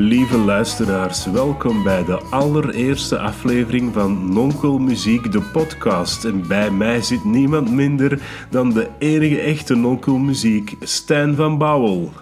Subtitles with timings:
[0.00, 6.24] Lieve luisteraars, welkom bij de allereerste aflevering van Nonkel Muziek, de podcast.
[6.24, 12.12] En bij mij zit niemand minder dan de enige echte Nonkel Muziek, Stijn van Bouwel.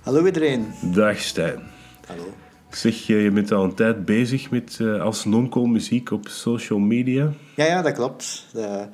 [0.00, 0.66] Hallo iedereen.
[0.94, 1.60] Dag Stijn.
[2.06, 2.24] Hallo.
[2.68, 6.78] Ik zeg, je bent al een tijd bezig met uh, als Nonkel Muziek op social
[6.78, 7.32] media.
[7.54, 8.46] Ja, ja dat klopt.
[8.52, 8.86] De,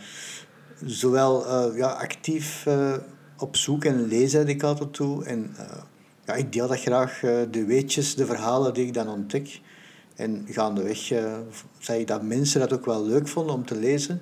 [0.85, 2.67] zowel uh, ja, actief
[3.37, 5.25] op zoek en lezen ik altijd toe.
[5.25, 5.55] En
[6.29, 9.61] ja, ik deel dat graag, de weetjes, de verhalen die ik dan ontdek.
[10.17, 11.39] En gaandeweg uh,
[11.79, 14.21] zei ik dat mensen dat ook wel leuk vonden om te lezen.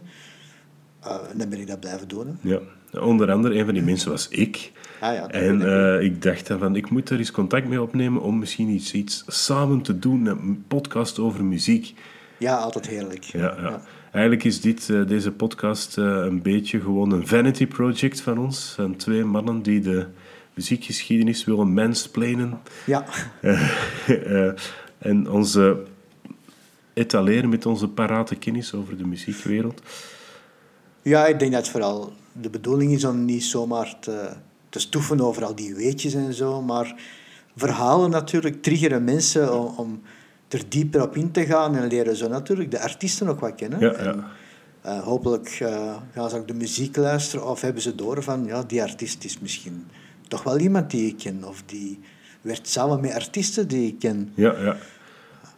[1.02, 2.38] en dan ben ik dat blijven doen.
[2.40, 2.60] Ja,
[3.00, 4.72] onder andere, een van die mensen was ik.
[5.00, 8.22] Ah, ja, en uh, ik dacht dan van, ik moet er eens contact mee opnemen
[8.22, 11.94] om misschien iets, iets samen te doen, een podcast over muziek.
[12.38, 13.22] Ja, altijd heerlijk.
[13.24, 13.62] Ja, ja.
[13.62, 13.82] ja.
[14.12, 18.72] Eigenlijk is dit, uh, deze podcast een beetje gewoon een vanity project van ons.
[18.74, 20.06] Van twee mannen die de
[20.56, 22.60] muziekgeschiedenis willen mansplainen.
[22.86, 23.04] Ja.
[24.98, 25.82] en onze
[26.94, 29.82] etaleren met onze parate kennis over de muziekwereld.
[31.02, 34.32] Ja, ik denk dat vooral de bedoeling is om niet zomaar te
[34.76, 36.62] te stoeven over al die weetjes en zo.
[36.62, 36.94] Maar
[37.56, 40.02] verhalen natuurlijk triggeren mensen om, om
[40.48, 43.80] er dieper op in te gaan en leren zo natuurlijk de artiesten ook wat kennen.
[43.80, 44.24] Ja, en,
[44.86, 48.62] uh, hopelijk uh, gaan ze ook de muziek luisteren of hebben ze door van ja,
[48.62, 49.86] die artiest is misschien
[50.28, 51.44] toch wel iemand die ik ken.
[51.44, 51.98] Of die
[52.40, 54.32] werkt samen met artiesten die ik ken.
[54.34, 54.76] Ja, ja.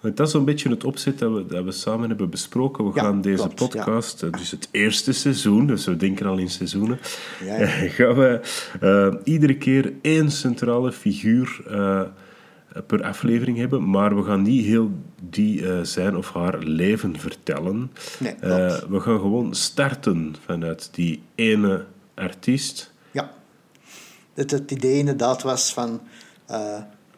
[0.00, 2.84] Dat is een beetje het opzet dat we, dat we samen hebben besproken.
[2.84, 4.28] We ja, gaan deze klopt, podcast, ja.
[4.28, 6.98] dus het eerste seizoen, dus we denken al in seizoenen,
[7.44, 7.66] ja,
[7.96, 8.40] gaan we
[8.82, 12.02] uh, iedere keer één centrale figuur uh,
[12.86, 17.90] per aflevering hebben, maar we gaan niet heel die uh, zijn of haar leven vertellen.
[18.18, 18.34] Nee,
[18.88, 22.92] we gaan gewoon starten vanuit die ene artiest.
[24.48, 24.56] Ja.
[24.56, 26.00] Het, idee inderdaad was van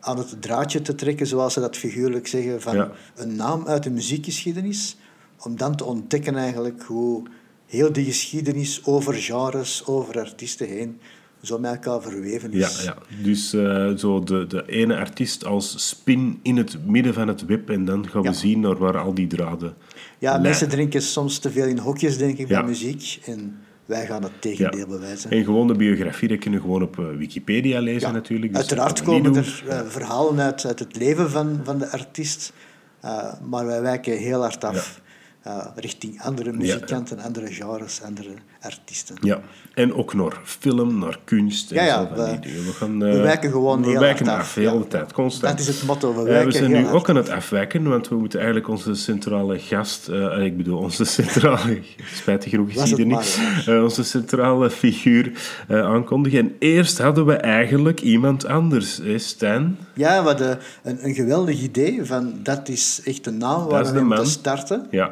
[0.00, 2.90] aan het draadje te trekken, zoals ze dat figuurlijk zeggen, van ja.
[3.16, 4.96] een naam uit de muziekgeschiedenis,
[5.44, 7.22] om dan te ontdekken eigenlijk hoe
[7.66, 11.00] heel die geschiedenis over genres, over artiesten heen,
[11.42, 12.82] zo met elkaar verweven is.
[12.82, 13.22] Ja, ja.
[13.22, 17.70] dus uh, zo de, de ene artiest als spin in het midden van het web
[17.70, 18.34] en dan gaan we Ja.
[18.34, 20.42] zien naar waar al die draden Ja, leiden.
[20.42, 23.20] mensen drinken soms te veel in hokjes, denk ik, bij muziek.
[23.24, 23.58] En
[23.90, 25.30] wij gaan het tegendeel bewijzen.
[25.30, 28.52] En gewoon de biografie, dat kun je gewoon op eh, Wikipedia lezen Ja, natuurlijk.
[28.52, 32.52] Dus Uiteraard we komen er eh, verhalen uit, uit het leven van, van de artiest,
[33.00, 35.00] eh, maar wij wijken heel hard af
[35.42, 39.16] eh, richting andere muzikanten, andere genres, andere artiesten.
[39.20, 39.40] Ja,
[39.74, 42.64] en ook naar film, naar kunst en Ja, ja, zo van die we- dingen.
[42.64, 44.78] We, gaan, we eh, wijken gewoon we heel wijken hard af, af, heel ja.
[44.78, 45.58] de tijd, constant.
[45.58, 46.94] Dat is het motto, we Eh, wijken we zijn nu hard.
[46.94, 51.04] ook aan het afwijken, want we moeten eigenlijk onze centrale gast, eh, ik bedoel onze
[51.20, 51.80] centrale,
[52.14, 55.32] spijtig genoeg is er het niet, eh, onze centrale figuur
[55.68, 56.38] eh, aankondigen.
[56.38, 59.78] En eerst hadden we eigenlijk iemand anders, hè, Stijn?
[59.94, 64.02] Ja, hadden een, een geweldig idee van dat is echt een naam waar we de
[64.04, 64.86] moeten starten.
[64.90, 65.10] Ja,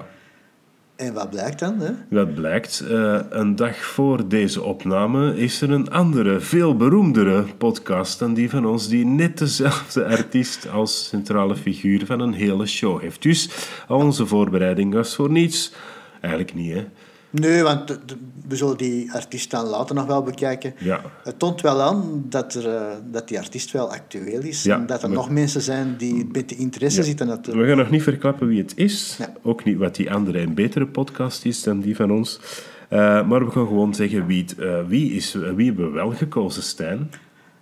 [0.98, 1.80] En wat blijkt dan?
[1.80, 1.90] Hè?
[2.10, 8.18] Wat blijkt, eh, een dag voor deze opname is er een andere, veel beroemdere podcast
[8.18, 13.00] dan die van ons, die net dezelfde artiest als centrale figuur van een hele show
[13.00, 13.22] heeft.
[13.22, 13.50] Dus
[13.88, 15.72] al onze voorbereiding was voor niets.
[16.20, 16.86] Eigenlijk niet, hè?
[17.30, 18.16] Nee, want de- de-
[18.48, 20.74] we zullen die artiest dan later nog wel bekijken.
[20.78, 21.00] Ja.
[21.24, 24.62] Het toont wel aan dat, er, eh, dat die artiest wel actueel is.
[24.62, 27.64] Ja, en dat er maar- nog mensen zijn die met de interesse zitten natuurlijk.
[27.64, 29.16] We gaan nog niet verklappen wie het is.
[29.18, 29.32] Ja.
[29.42, 32.40] Ook niet wat die andere en betere podcast is dan die van ons.
[32.88, 36.10] Eh, maar we gaan gewoon zeggen wie, het, eh, wie, is, wie hebben we wel
[36.10, 37.10] gekozen, Stijn.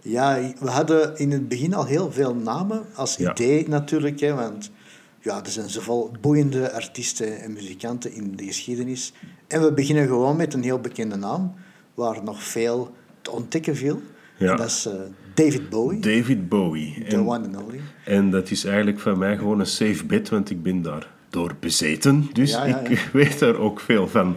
[0.03, 4.21] Ja, we hadden in het begin al heel veel namen als idee natuurlijk.
[4.21, 4.71] Hè, want
[5.27, 9.13] ja, er zijn zoveel boeiende artiesten en muzikanten in de geschiedenis.
[9.49, 11.55] En we beginnen gewoon met een heel bekende naam,
[11.95, 14.03] waar nog veel te ontdekken viel.
[14.37, 14.51] Ja.
[14.51, 14.93] En dat is eh,
[15.35, 17.05] David Bowie, David Bowie.
[17.09, 17.81] the En, one and only.
[18.05, 21.55] en dat is eigenlijk van mij gewoon een safe bet, want ik ben daar door
[21.61, 22.29] bezeten.
[22.33, 24.37] Dus Ja, ja, ik weet daar ook veel van.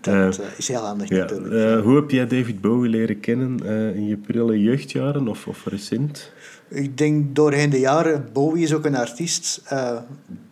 [0.00, 1.52] Dat eh, is heel handig natuurlijk.
[1.52, 5.64] eh, hoe heb jij David Bowie leren kennen eh, in je prille jeugdjaren of, of
[5.66, 6.32] recent?
[6.68, 9.96] Ik denk doorheen de jaren, Bowie is ook een artiest eh,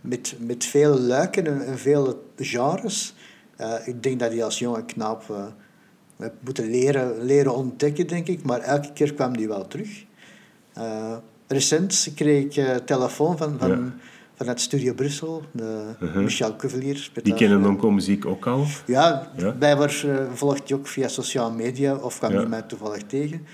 [0.01, 3.15] met, met veel luiken en, en veel genres.
[3.57, 5.23] Eh, ik denk dat hij als jonge knaap
[6.17, 8.43] heeft moeten leren, leren ontdekken, denk ik.
[8.43, 10.05] Maar elke keer kwam hij wel terug.
[11.47, 13.79] Recent kreeg ik telefoon van, van, Ja.
[14.35, 15.83] vanuit Studio Brussel, de
[16.15, 17.11] Michel Cuvelier.
[17.23, 18.67] Die kennen eh, Nonco Muziek ook al.
[18.87, 19.51] ja, Ja.
[19.51, 22.39] blijkbaar volgt hij ook via sociale media of kwam Ja.
[22.39, 23.47] hij mij toevallig tegen.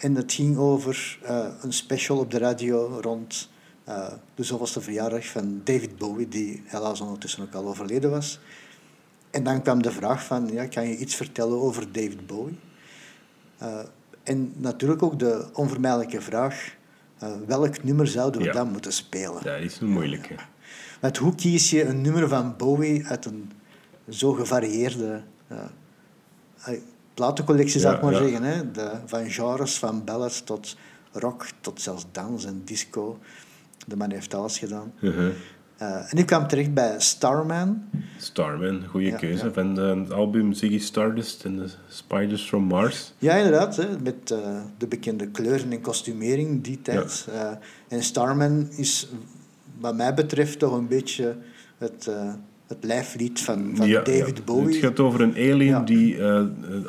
[0.00, 3.50] En het ging over eh, een special op de radio rond
[3.84, 8.38] eh, de zoveelste verjaardag van David Bowie, die helaas ondertussen ook al overleden was.
[9.30, 12.58] En dan kwam de vraag van, ja, kan je iets vertellen over David Bowie?
[13.58, 13.78] Eh,
[14.22, 16.78] en natuurlijk ook de onvermijdelijke vraag,
[17.46, 18.52] welk nummer zouden we Ja.
[18.52, 19.42] dan moeten spelen?
[19.42, 20.34] Dat is een moeilijke.
[21.00, 23.52] Want hoe kies je een nummer van Bowie uit een
[24.08, 25.70] zo gevarieerde ja,
[27.20, 28.42] platencollectie, zou ik maar zeggen.
[28.42, 28.70] Hè?
[28.70, 30.76] De, van genres, van ballads tot
[31.12, 33.18] rock, tot zelfs dans en disco.
[33.86, 34.92] De man heeft alles gedaan.
[35.00, 35.32] Uh-huh.
[35.76, 37.82] Eh, en ik kwam terecht bij Starman.
[38.18, 39.44] Starman, goede Ja, keuze.
[39.44, 39.52] ja.
[39.52, 43.12] Van de, het album Ziggy Stardust en de Spiders from Mars.
[43.18, 43.76] Ja, inderdaad.
[43.76, 47.26] Hè, met eh, de bekende kleuren en kostumering die tijd.
[47.32, 47.50] Eh,
[47.88, 49.08] en Starman is,
[49.78, 51.36] wat mij betreft, toch een beetje
[51.78, 52.10] het,
[52.70, 54.44] het lijflied van, van Ja, David ja.
[54.44, 54.66] Bowie.
[54.74, 55.80] Het gaat over een alien Ja.
[55.80, 56.44] die eh,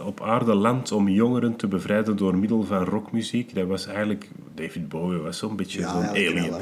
[0.06, 3.56] op aarde landt om jongeren te bevrijden door middel van rockmuziek.
[3.56, 4.30] Dat was eigenlijk...
[4.56, 6.50] David Bowie was zo'n beetje zo'n alien.
[6.50, 6.60] wel.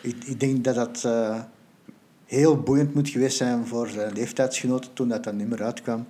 [0.00, 1.40] Ik, ik denk dat dat eh,
[2.26, 6.06] heel boeiend moet geweest zijn voor zijn leeftijdsgenoten toen dat, dat nummer uitkwam.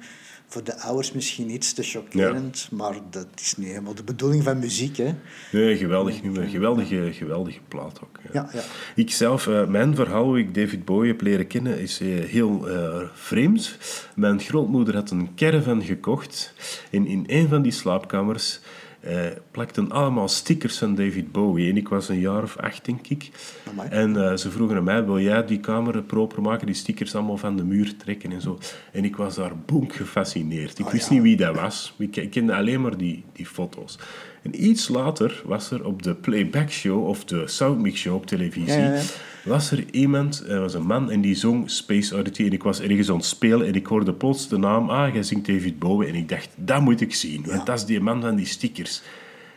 [0.52, 4.58] Voor de ouders misschien iets te chockerend, maar dat is niet helemaal de bedoeling van
[4.58, 4.96] muziek.
[4.96, 5.14] Hè.
[5.52, 6.48] Nee, geweldig nummer.
[6.48, 8.18] Geweldige, geweldige plaat ook.
[8.22, 8.30] Ja.
[8.32, 8.62] Ja, ja.
[8.94, 12.68] Ik zelf, eh, mijn verhaal hoe ik David Bowie heb leren kennen is eh, heel
[12.68, 13.78] eh, vreemd.
[14.14, 16.54] Mijn grootmoeder had een caravan gekocht
[16.90, 18.60] en in een van die slaapkamers
[19.02, 19.16] eh,
[19.50, 21.70] plakten allemaal stickers van David Bowie.
[21.70, 23.30] En ik was een jaar of acht, denk ik.
[23.70, 23.88] Amai.
[23.88, 27.36] En eh, ze vroegen aan mij, wil jij die kamer proper maken, die stickers allemaal
[27.36, 28.58] van de muur trekken en zo.
[28.92, 30.78] En ik was daar boek gefascineerd.
[30.78, 31.14] Ik Ah, wist ja.
[31.14, 31.94] niet wie dat was.
[31.98, 33.98] Ik, kende alleen maar die, die foto's.
[34.42, 38.72] En iets later was er op de Playback Show, of de Soundmix Show op televisie,
[38.80, 39.02] Ja, ja, ja.
[39.44, 42.44] Was er iemand, er was een man, en die zong Space Oddity.
[42.44, 45.22] En ik was ergens aan het spelen en ik hoorde plots de naam, ah, jij
[45.22, 46.08] zingt David Bowie.
[46.08, 49.02] En ik dacht, dat moet ik zien, want dat is die man van die stickers.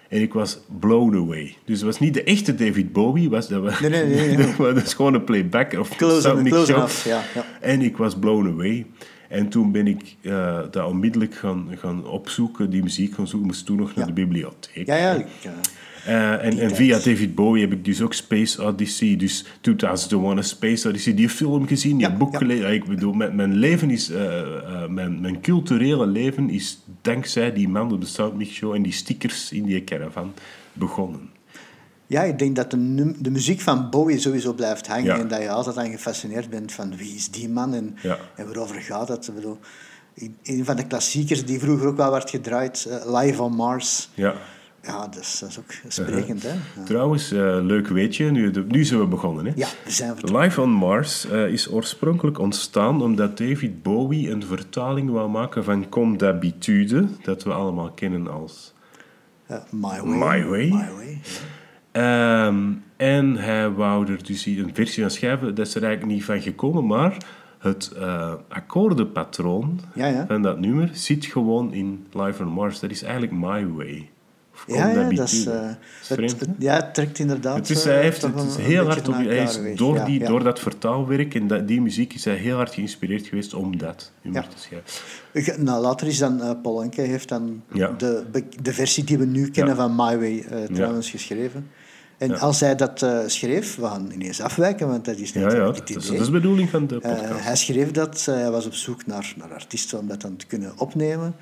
[0.09, 1.55] En ik was blown away.
[1.65, 4.83] Dus het was niet de echte David Bowie, was dat was, Nee, nee, nee, dat
[4.83, 7.45] is gewoon een playback of Close, close enough, ja, ja.
[7.61, 8.85] En ik was blown away.
[9.30, 13.48] En toen ben ik eh, dat onmiddellijk gaan, gaan opzoeken, die muziek gaan zoeken.
[13.48, 14.86] Moest toen nog naar de bibliotheek.
[14.86, 15.25] Ja, ja.
[16.06, 20.42] eh, en, en via David Bowie heb ik dus ook Space Odyssey, dus 2001 A
[20.42, 22.38] Space Odyssey, die film gezien, die Ja, boek ja.
[22.38, 22.74] gelezen.
[22.74, 27.92] Ik bedoel, mijn, mijn leven is, eh, mijn, mijn culturele leven is dankzij die man
[27.94, 30.33] op de Soundmix Show en die stickers in die caravan
[30.74, 31.30] begonnen.
[32.07, 35.19] Ja, ik denk dat de, de muziek van Bowie sowieso blijft hangen Ja.
[35.19, 38.18] en dat je altijd aan gefascineerd bent van wie is die man en, Ja.
[38.36, 39.28] en waarover gaat.
[39.28, 39.57] Ik bedoel,
[40.44, 44.10] een- van de klassiekers die vroeger ook wel werd gedraaid, eh, Live on Mars.
[44.13, 44.34] Ja.
[44.81, 46.50] Ja, dat is, dat is ook sprekend, hè?
[46.50, 46.84] Ja.
[46.86, 49.46] Trouwens, eh, leuk weetje, nu, de- nu zijn we begonnen.
[49.46, 49.52] Hè?
[49.56, 50.42] Ja, we zijn vertrokken.
[50.46, 55.90] Live on Mars eh, is oorspronkelijk ontstaan omdat David Bowie een vertaling wou maken van
[55.90, 58.74] Comme d'habitude, dat we allemaal kennen als.
[59.48, 60.06] Ja, My Way.
[60.06, 60.66] My Way.
[60.69, 61.22] My Way.
[61.95, 66.24] Ehm, en hij wou er dus een versie van schrijven, dat is er eigenlijk niet
[66.25, 67.18] van gekomen, maar
[67.59, 70.25] het eh, akkoordenpatroon Ja, ja.
[70.27, 72.80] van dat nummer zit gewoon in Live on Mars.
[72.80, 74.09] Dat is eigenlijk My Way.
[74.68, 75.45] Ja, ja, dat is...
[75.45, 75.69] eh,
[76.07, 77.56] het, ja, het trekt inderdaad...
[77.56, 80.06] Het is, eh, hij heeft toch het is heel hard op, hij is door, Ja,
[80.06, 80.27] die, ja.
[80.27, 84.12] door dat vertaalwerk en dat, die muziek is hij heel hard geïnspireerd geweest om dat
[84.21, 85.63] nummer te schrijven.
[85.63, 87.63] Nou, later is dan uh, Paul Anke heeft dan
[87.97, 88.24] de,
[88.62, 91.68] de versie die we nu kennen van My Way eh, trouwens geschreven.
[92.17, 92.35] En Ja.
[92.35, 95.63] als hij dat eh, schreef, we gaan ineens afwijken, want dat is net Ja, ja,
[95.65, 96.09] dat het is, idee.
[96.12, 97.44] dat is de bedoeling van de Eh, podcast.
[97.44, 100.45] hij schreef dat, eh, hij was op zoek naar, naar artiesten om dat dan te
[100.45, 101.35] kunnen opnemen.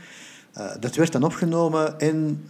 [0.79, 2.43] Dat werd dan opgenomen en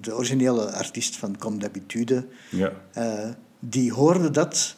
[0.00, 2.72] de, originele artiest van Comme d'habitude, ja.
[3.58, 4.76] die hoorde dat.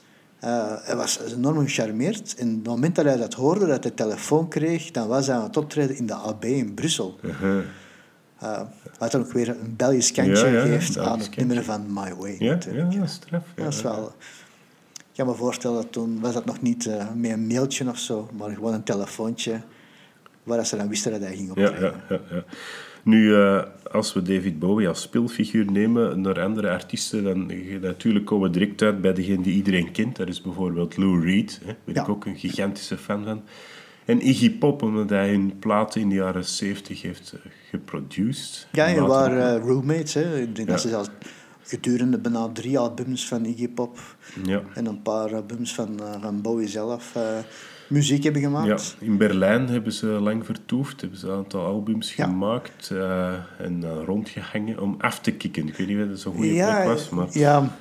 [0.83, 2.35] hij was enorm gecharmeerd.
[2.38, 5.37] En op het moment dat hij dat hoorde, dat hij telefoon kreeg, dan was hij
[5.37, 7.19] aan het optreden in de AB in Brussel.
[8.99, 12.15] Wat dan ook weer een Belgisch kantje Ja, ja, geeft aan het nummer van My
[12.15, 12.37] Way.
[12.39, 12.93] Ja, natuurlijk.
[12.93, 13.45] ja, dat is straf.
[13.57, 13.65] Ja.
[13.65, 14.13] Dat is wel...
[14.97, 17.99] Ik kan me voorstellen, dat toen was dat nog niet eh, met een mailtje of
[17.99, 19.61] zo, maar gewoon een telefoontje
[20.43, 21.81] waar ze dan wisten dat hij ging optreden.
[21.81, 22.45] ja, ja, ja.
[23.03, 28.51] Nu, eh, als we David Bowie als speelfiguur nemen naar andere artiesten, dan natuurlijk komen
[28.51, 30.17] we direct uit bij degene die iedereen kent.
[30.17, 33.43] Dat is bijvoorbeeld Lou Reed, daar ben ik ook een gigantische fan van.
[34.12, 38.66] En Iggy Pop, omdat hij hun platen in de jaren 70 heeft eh, geproduced.
[38.73, 40.14] Ja, En later waren eh, roommates.
[40.14, 40.38] Hè.
[40.40, 40.73] Ik denk Ja.
[40.75, 41.09] dat ze zelfs
[41.62, 43.99] gedurende bijna drie albums van Iggy Pop
[44.45, 44.62] ja.
[44.75, 47.16] en een paar albums van, van Bowie zelf
[47.88, 48.97] muziek hebben Ja, gemaakt.
[49.00, 52.25] in Berlijn hebben ze lang vertoefd, hebben ze een aantal albums Ja.
[52.25, 52.90] gemaakt
[53.59, 55.69] en eh, rondgehangen om af te kicken.
[55.69, 57.26] Ik weet niet of dat zo'n goede Ja, plek was, maar...
[57.31, 57.76] ja,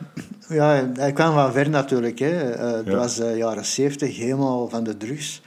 [0.50, 2.20] ja, hij kwam van ver natuurlijk.
[2.20, 2.28] Hè.
[2.28, 2.96] Het Ja.
[2.96, 5.42] was de jaren zeventig, helemaal van de drugs.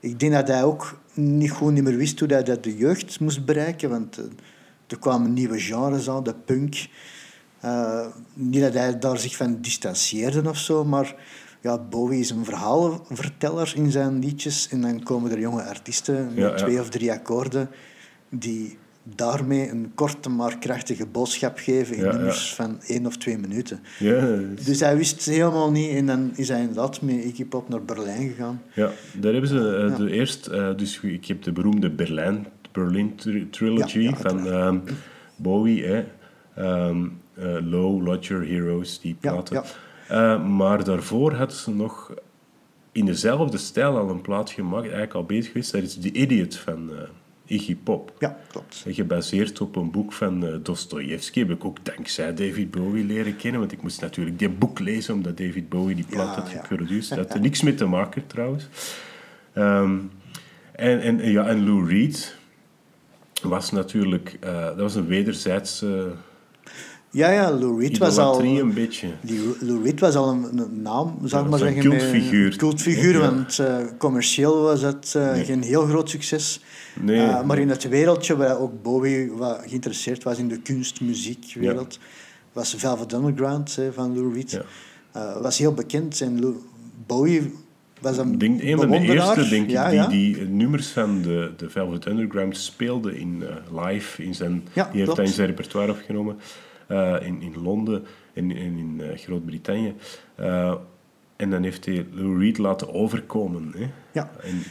[0.00, 3.20] Ik denk dat hij ook niet goed niet meer wist hoe hij dat de jeugd
[3.20, 3.90] moest bereiken.
[3.90, 4.24] Want eh,
[4.86, 6.88] er kwamen nieuwe genres aan, de punk.
[7.60, 11.14] Eh, niet dat hij daar zich van distancieerde of zo, maar
[11.60, 14.68] ja, Bowie is een verhalenverteller in zijn liedjes.
[14.68, 16.54] En dan komen er jonge artiesten met Ja, ja.
[16.54, 17.70] twee of drie akkoorden
[18.28, 18.78] die
[19.14, 23.80] daarmee een korte maar krachtige boodschap geven in Ja, nummers van één of twee minuten.
[24.64, 28.28] Dus hij wist helemaal niet en dan is hij inderdaad met Iggy Pop naar Berlijn
[28.28, 28.62] gegaan.
[28.74, 28.90] ja,
[29.20, 30.46] daar hebben ze eh, de eerst...
[30.46, 34.78] eh, dus ik heb de beroemde Berlijn, Berlin tri- Trilogy van ehm,
[35.36, 36.04] Bowie, hè.
[36.54, 39.62] Ehm, eh, Low, Lodger, Heroes, die platen.
[40.08, 40.38] ja.
[40.38, 42.14] Maar daarvoor hadden ze nog
[42.92, 45.72] in dezelfde stijl al een plaat gemaakt, eigenlijk al bezig geweest.
[45.72, 46.90] Dat is The Idiot van
[47.50, 48.12] Iggy Pop.
[48.18, 48.84] Ja, klopt.
[48.88, 53.60] Gebaseerd op een boek van eh Dostoevsky heb ik ook dankzij David Bowie leren kennen.
[53.60, 56.60] Want ik moest natuurlijk die boek lezen omdat David Bowie die plaat Ja, had ja.
[56.60, 57.08] geproduceerd.
[57.08, 58.68] Dat had er niks mee te maken trouwens.
[59.52, 59.98] Ehm,
[60.72, 62.36] en, en, ja, en Lou Reed
[63.42, 64.36] was natuurlijk...
[64.40, 66.02] eh, dat was een wederzijds uh,
[67.10, 68.42] Ja, ja, Lou Reed was al...
[68.44, 69.08] een beetje.
[69.20, 71.82] Die Lou Reed was al een, een naam, zou ik Ja, maar zeggen.
[71.82, 72.52] cultfiguur.
[72.52, 73.18] Een cultfiguur, Ja.
[73.30, 75.44] want eh, commercieel was het eh, Nee.
[75.44, 76.60] geen heel groot succes.
[77.00, 77.26] Nee.
[77.26, 81.98] Eh, maar in het wereldje waar ook Bowie wat geïnteresseerd was in de kunst, muziekwereld,
[82.52, 84.50] was Velvet Underground hè, van Lou Reed.
[84.50, 84.62] Ja.
[85.12, 86.62] Eh, was heel bekend en Lou-
[87.06, 87.54] Bowie
[88.00, 91.70] was een denk, een van de eerste denk ik, die, die nummers van de, de
[91.70, 93.42] Velvet Underground speelde in,
[93.72, 94.22] eh, live.
[94.22, 95.16] In zijn, die heeft klopt.
[95.16, 96.38] dat in zijn repertoire opgenomen
[97.22, 98.04] in, in Londen
[98.34, 99.94] en, en in eh, Groot-Brittannië.
[101.36, 103.72] En dan heeft hij Lou Reed laten overkomen.
[103.76, 103.86] Hè?
[104.12, 104.30] Ja.
[104.42, 104.62] En,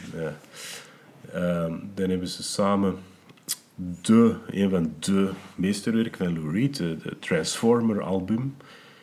[1.32, 2.96] eh, ehm, dan hebben ze samen
[4.02, 8.56] de, een van de meesterwerken van Lou Reed, de, de Transformer-album.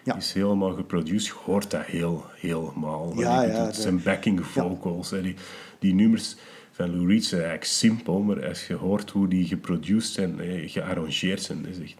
[0.04, 0.16] Ja.
[0.16, 1.26] is helemaal geproduceerd.
[1.26, 3.14] Je hoort dat heel, helemaal.
[3.20, 5.10] Ja, ja, Zijn backing vocals.
[5.10, 5.36] hè, Die,
[5.80, 6.36] die nummers
[6.72, 10.70] van Lou Reed zijn eigenlijk simpel, maar als je hoort hoe die geproduceerd zijn, eh,
[10.70, 11.96] gearrangeerd zijn, is echt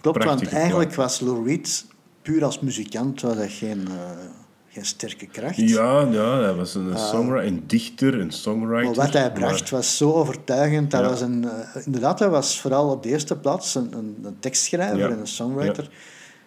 [0.00, 1.18] Klopt, want eigenlijk plaat.
[1.18, 1.86] was Lou Reed
[2.22, 4.10] puur als muzikant was dat geen, eh,
[4.72, 5.56] geen sterke kracht.
[5.56, 8.84] Ja, ja, hij was een songwriter, een dichter, een songwriter.
[8.84, 10.90] Maar wat hij maar- bracht was zo overtuigend.
[10.90, 11.08] Dat Ja.
[11.08, 14.98] was een, eh, inderdaad, hij was vooral op de eerste plaats een, een, een tekstschrijver
[14.98, 15.08] Ja.
[15.08, 15.90] en een songwriter.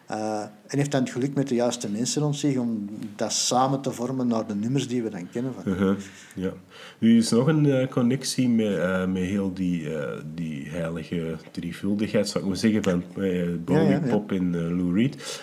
[0.08, 3.82] Eh, en heeft dan het geluk met de juiste mensen rond zich om dat samen
[3.82, 5.54] te vormen naar de nummers die we dan kennen.
[5.54, 5.74] Van.
[5.74, 5.96] Uh-huh,
[6.36, 6.52] ja.
[6.98, 9.88] Nu is nog een eh, connectie met, met heel die,
[10.36, 14.00] die heilige drievuldigheid, zou ik maar zeggen, van Bowie, Ja, ja, ja.
[14.10, 15.42] Pop en Lou Reed.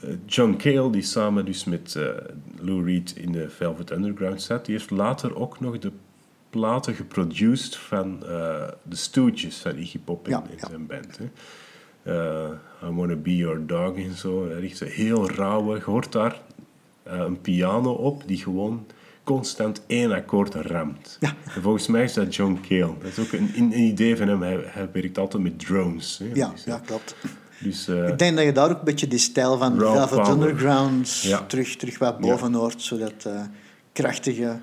[0.00, 2.04] Eh, John Cale, die samen dus met eh,
[2.58, 5.92] Lou Reed in de Velvet Underground zat, die heeft later ook nog de
[6.50, 10.68] platen geproduceerd van eh de Stooges van Iggy Pop in, Ja, in ja.
[10.68, 11.18] zijn band.
[11.18, 11.24] Hè.
[12.86, 14.46] I Wanna Be Your Dog en zo.
[14.48, 15.76] Echt heel rauwe.
[15.76, 16.40] Je hoort daar
[17.04, 18.86] een piano op die gewoon
[19.24, 21.16] constant één akkoord ramt.
[21.20, 21.34] Ja.
[21.54, 22.94] En volgens mij is dat John Cale.
[22.98, 24.42] Dat is ook een, een idee van hem.
[24.42, 26.18] Hij, hij werkt altijd met drones.
[26.18, 26.30] Hè.
[26.34, 27.16] Ja, Dus, ja, klopt.
[27.62, 30.28] Dus, eh, Ik denk dat je daar ook een beetje die stijl van Velvet.
[30.28, 31.42] Underground Ja.
[31.46, 32.82] terug, terug wat boven hoort.
[32.82, 33.40] Zodat eh,
[33.92, 34.58] krachtige...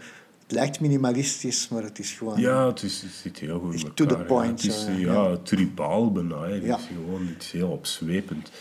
[0.48, 2.40] Het lijkt minimalistisch, maar het is gewoon...
[2.40, 4.24] ja, het, is, het zit heel goed Echt to the elkaar, ja.
[4.26, 6.44] point, Het is ja, tribaal bijna.
[6.48, 8.52] Het is gewoon iets heel opzwepend.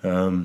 [0.00, 0.38] Ehm,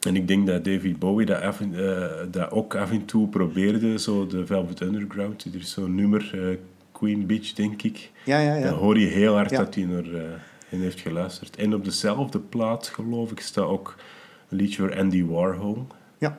[0.00, 3.28] en ik denk dat David Bowie dat, af en- eh, dat ook af en toe
[3.28, 5.44] probeerde, zo de Velvet Underground.
[5.44, 6.58] Er is zo'n nummer,
[6.92, 8.10] Queen Bitch, denk ik.
[8.24, 8.54] ja, ja.
[8.54, 8.64] ja.
[8.70, 9.58] Dan hoor je heel hard Ja.
[9.58, 10.20] dat hij naar eh,
[10.68, 11.56] hen heeft geluisterd.
[11.56, 13.94] En op dezelfde plaat, geloof ik, staat ook
[14.48, 15.86] een liedje voor Andy Warhol.
[16.18, 16.38] Ja.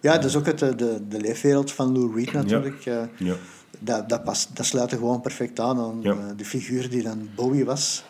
[0.00, 2.86] Ja, dat is ook het, eh, de, de leefwereld van Lou Reed natuurlijk.
[2.86, 3.34] eh, Ja.
[3.78, 6.12] dat, dat, past, dat sluit er gewoon perfect aan aan Ja.
[6.12, 8.04] eh, de figuur die dan Bowie was.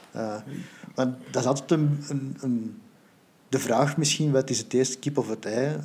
[0.95, 2.81] Want dat is altijd een, een, een-
[3.49, 5.77] de vraag misschien, wat is het eerste kip of het ei?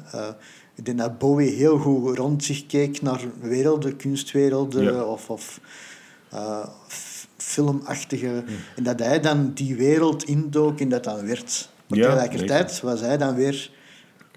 [0.76, 5.04] Ik denk dat Bowie heel goed rond zich keek naar werelden, kunstwerelden Ja.
[5.04, 5.60] of, of
[7.42, 8.44] filmachtige...
[8.76, 11.70] En dat hij dan die wereld indook en dat dan werd.
[11.88, 13.72] Maar Ja, tegelijkertijd was hij dan weer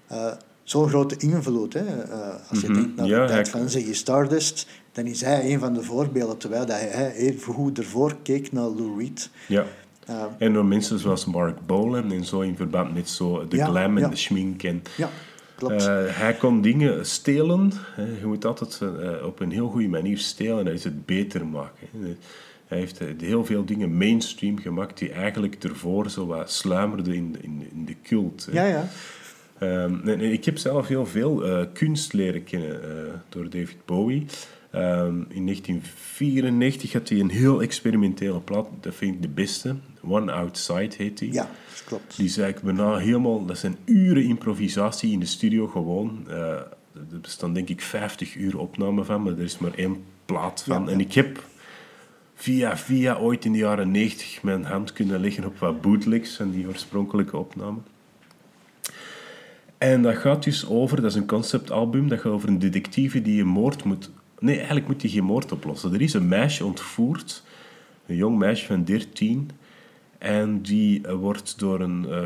[0.07, 0.31] eh,
[0.63, 1.73] zo'n grote invloed.
[1.73, 2.01] Hè?
[2.03, 2.19] Eh,
[2.49, 2.73] als je Mhm.
[2.81, 6.37] denkt naar Ja, de tijd van Ziggy Stardust, dan is hij een van de voorbeelden,
[6.37, 9.29] terwijl dat hij even goed ervoor keek naar Lou Reed.
[9.47, 9.65] ja.
[10.05, 13.65] Eh, En door mensen zoals Mark Bolan en zo in verband met zo de Ja,
[13.65, 14.09] glam en ja.
[14.09, 14.63] de schmink.
[14.63, 15.09] En, ja,
[15.55, 15.85] klopt.
[16.09, 17.71] hij kon dingen stelen.
[17.95, 18.03] Hè.
[18.19, 18.79] Je moet altijd
[19.23, 20.65] op een heel goede manier stelen.
[20.65, 21.87] Dat is het beter maken.
[21.99, 22.15] hè.
[22.65, 27.35] Hij heeft eh, heel veel dingen mainstream gemaakt die eigenlijk ervoor zo wat sluimerden in,
[27.41, 28.47] in, in de cult.
[28.51, 28.87] ja, ja.
[29.59, 33.77] Ehm, en- en ik heb zelf heel veel eh, kunst leren kennen eh, door David
[33.85, 34.25] Bowie.
[34.71, 38.67] Ehm, in 1994 had hij een heel experimentele plaat.
[38.81, 39.75] Dat vind ik de beste.
[40.01, 41.33] One Outside heet die.
[41.33, 42.17] Ja, dat klopt.
[42.17, 43.45] Die is eigenlijk bijna helemaal...
[43.45, 46.25] Dat zijn uren improvisatie in de studio gewoon.
[46.29, 50.85] Er bestaan denk ik 50 uur opname van, maar er is maar één plaat van.
[50.85, 51.43] Ja, En ik heb
[52.35, 56.51] via via ooit in de jaren 90 mijn hand kunnen leggen op wat bootlegs van
[56.51, 57.77] die oorspronkelijke opname.
[59.77, 63.41] En dat gaat dus over, dat is een conceptalbum, dat gaat over een detectieve die
[63.41, 64.09] een moord moet...
[64.39, 65.93] Nee, eigenlijk moet hij geen moord oplossen.
[65.93, 67.43] Er is een meisje ontvoerd
[68.05, 69.49] Een jong meisje van 13.
[70.17, 72.23] En die eh, wordt door een uh,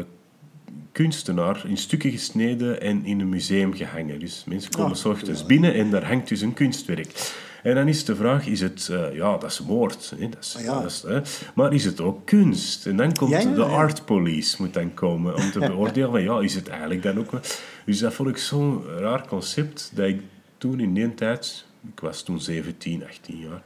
[0.91, 4.19] kunstenaar in stukken gesneden en in een museum gehangen.
[4.19, 7.33] Dus mensen komen Oh, s ochtends binnen en daar hangt dus een kunstwerk.
[7.63, 8.89] En dan is de vraag, is het...
[8.91, 10.13] eh, ja, dat is moord.
[10.19, 10.29] Hè?
[10.29, 10.81] Dat is, Ah, ja.
[10.81, 11.21] dat is, hè?
[11.55, 12.85] Maar is het ook kunst?
[12.87, 16.21] En dan komt Ja, ja, de art police moet dan komen om te beoordelen van,
[16.23, 17.41] ja, is het eigenlijk dan ook wel...
[17.85, 20.21] Dus dat vond ik zo'n raar concept, dat ik
[20.57, 21.65] toen in die tijd...
[21.93, 23.61] Ik was toen 17, 18 jaar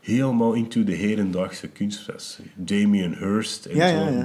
[0.00, 2.38] helemaal into de hedendaagse kunst was.
[2.54, 4.22] Damien Hirst en Ja, zo.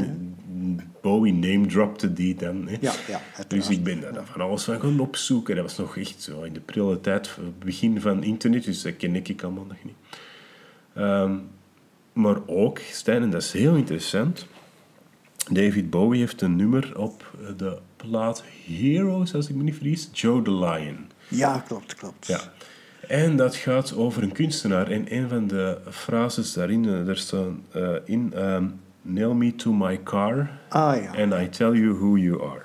[1.02, 2.68] Bowie name dropte die dan.
[2.68, 2.78] Hè.
[2.82, 3.22] Ja, ja.
[3.48, 5.56] Dus ik ben daar van alles van gaan opzoeken.
[5.56, 9.16] Dat was nog echt zo in de prille tijd, begin van internet, dus dat ken
[9.16, 9.96] ik allemaal nog niet.
[10.94, 11.36] Ehm,
[12.14, 14.48] maar ook, Stijn, en dat is heel interessant,
[15.52, 20.42] David Bowie heeft een nummer op de plaat Heroes, als ik me niet vergis, Joe
[20.42, 20.98] the Lion.
[21.28, 22.28] Ja, klopt, klopt.
[22.28, 22.40] Ja.
[23.08, 24.92] En dat gaat over een kunstenaar.
[24.92, 28.34] En een van de frases daarin, eh, daar staat eh, in...
[28.34, 28.66] ehm,
[29.10, 31.24] Nail me to my car Ah ja.
[31.24, 32.62] and I tell you who you are.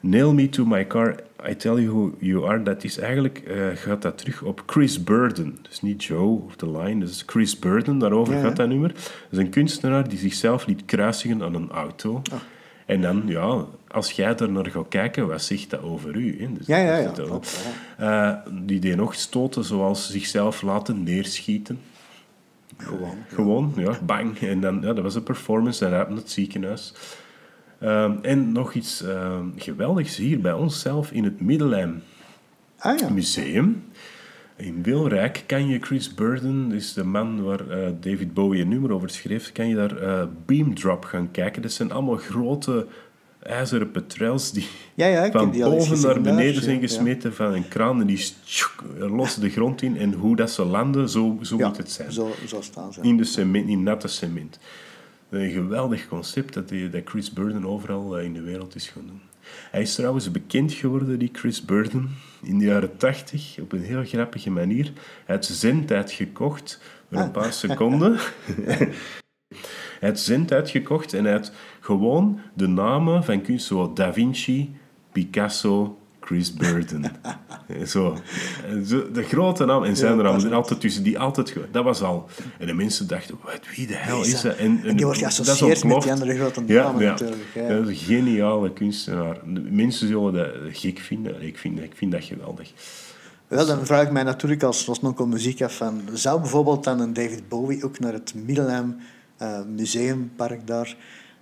[0.00, 1.14] Nail me to my car,
[1.50, 2.62] I tell you who you are.
[2.62, 5.58] Dat is eigenlijk, eh, gaat dat terug op Chris Burden.
[5.68, 7.98] Dus niet Joe of The Line, dus Chris Burden.
[7.98, 8.88] Daarover Ja, gaat dat nummer.
[8.92, 12.22] Dat is een kunstenaar die zichzelf liet kruisigen aan een auto.
[12.32, 12.38] Ah.
[12.86, 16.40] En dan, ja, als jij daar naar gaat kijken, wat zegt dat over u?
[16.40, 16.52] Hè?
[16.52, 17.12] Dus Ja, ja, ja.
[17.96, 21.78] Eh, die deed nog stoten zoals zichzelf laten neerschieten.
[22.80, 23.16] Gewoon.
[23.28, 24.38] Gewoon, ja, bang.
[24.38, 26.94] En dan, ja, dat was een performance en uit naar het ziekenhuis.
[27.78, 32.02] Ehm, en nog iets ehm, geweldigs hier bij ons zelf in het Middelheim
[32.80, 33.08] Ah ja.
[33.08, 33.84] Museum.
[34.56, 38.92] In Wilrijk kan je Chris Burden, dus de man waar eh, David Bowie een nummer
[38.92, 41.62] over schreef, kan je daar eh Beamdrop gaan kijken.
[41.62, 42.86] Dat zijn allemaal grote
[43.42, 46.80] ijzeren petrels die Ja, ja, van die boven naar beneden zijn ja.
[46.80, 49.96] gesmeten van een kraan en die stjoek, lossen de grond in.
[49.96, 52.12] En hoe dat ze landen, zo, zo moet het zijn.
[52.12, 53.00] Zo, zo staan ze.
[53.02, 54.58] In, de cement, in natte cement.
[55.30, 59.06] Een geweldig concept dat, die, dat Chris Burden overal eh, in de wereld is gaan
[59.06, 59.20] doen.
[59.70, 62.08] Hij is trouwens bekend geworden, die Chris Burden,
[62.42, 64.92] in de jaren tachtig, op een heel grappige manier.
[65.24, 68.18] Hij had zendtijd gekocht voor een paar seconden.
[70.00, 74.76] hij had zendtijd gekocht en hij had gewoon de namen van kunst zoals Da Vinci,
[75.12, 77.04] Picasso, Chris Burden.
[77.70, 78.16] Eh, Zo.
[78.68, 79.10] Eh, zo.
[79.12, 79.84] De grote naam.
[79.84, 81.56] En zijn er namen zijn altijd tussen die altijd...
[81.72, 82.28] Dat was al.
[82.58, 84.56] En de mensen dachten, wat, wie de hel is dat?
[84.56, 87.10] En die wordt geassocieerd met die andere grote Ja, namen ja.
[87.10, 87.42] natuurlijk.
[87.54, 87.68] Ja.
[87.68, 89.38] Dat is een geniale kunstenaar.
[89.46, 91.42] De Mensen zullen dat gek vinden.
[91.42, 92.72] Ik vind, ik vind dat geweldig.
[93.48, 96.02] Wel, dan vraag ik mij natuurlijk als Los Nonco muziek af van...
[96.12, 98.96] Zou bijvoorbeeld dan een David Bowie ook naar het Middelheim
[99.40, 100.96] eh, Museumpark daar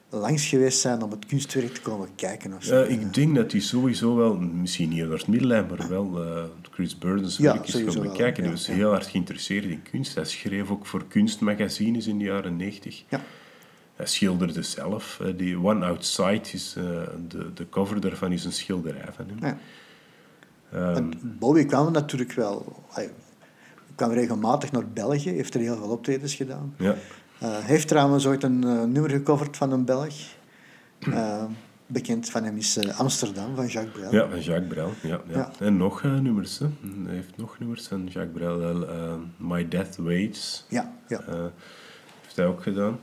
[0.09, 2.83] langs geweest zijn om het kunstwerk te komen kijken of zo?
[2.83, 5.03] Eh, ik denk dat hij sowieso wel, misschien niet
[5.39, 8.43] naar het maar wel eh, Chris Burden's Ja, werk is bekijken.
[8.43, 8.73] Hij ja, was ja.
[8.73, 10.15] heel hard geïnteresseerd in kunst.
[10.15, 13.05] Hij schreef ook voor kunstmagazines in de jaren 90.
[13.09, 13.21] Ja.
[13.97, 15.21] Hij schilderde zelf.
[15.37, 16.73] Die One Outside, is,
[17.29, 19.39] de, de cover daarvan is een schilderij van hem.
[19.41, 19.59] Ja.
[20.73, 22.83] Ehm, En Bowie kwam natuurlijk wel...
[22.89, 23.11] Hij
[23.95, 26.75] kwam regelmatig naar België, heeft er heel veel optredens gedaan.
[26.79, 26.95] ja.
[27.39, 30.15] Eh, Hij heeft trouwens ooit een eh, nummer gecoverd van een Belg.
[30.99, 31.45] Eh,
[31.87, 34.13] bekend van hem is Amsterdam, van Jacques Brel.
[34.13, 34.93] ja, van Jacques Brel.
[35.03, 35.37] Ja, ja.
[35.37, 35.51] Ja.
[35.59, 36.59] En nog nummers.
[36.59, 36.67] Hè.
[37.05, 38.87] Hij heeft nog nummers van Jacques Brel.
[39.37, 40.65] My Death Waits.
[40.69, 40.93] ja.
[41.09, 41.21] ja.
[42.23, 42.99] Heeft hij ook gedaan.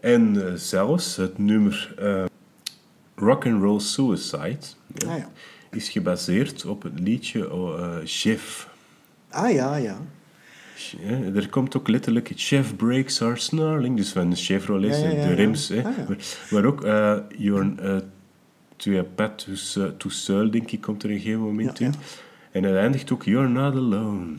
[0.00, 1.94] En zelfs het nummer
[3.14, 4.58] Rock and Roll Suicide
[4.94, 5.28] ja, Ah, ja.
[5.70, 8.68] is gebaseerd op het liedje oh, eh, Chef.
[9.30, 9.96] Ah ja, ja.
[11.06, 15.26] Eh, er komt ook letterlijk Chef breaks our snarling, dus van Chevrolet, Ja, ja, ja,
[15.26, 15.68] de rims.
[15.68, 15.76] hè.
[15.84, 16.16] Ah, maar,
[16.50, 17.72] maar ook uh, Your
[18.86, 21.94] uh, pas tout seul, denk ik, komt er een gegeven moment in.
[22.50, 24.32] En het eindigt ook You're not alone.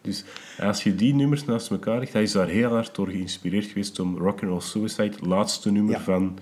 [0.00, 0.24] Dus
[0.60, 3.98] als je die nummers naast elkaar legt, hij is daar heel hard door geïnspireerd geweest
[4.00, 6.38] om Rock'n'Roll Suicide, het laatste nummer van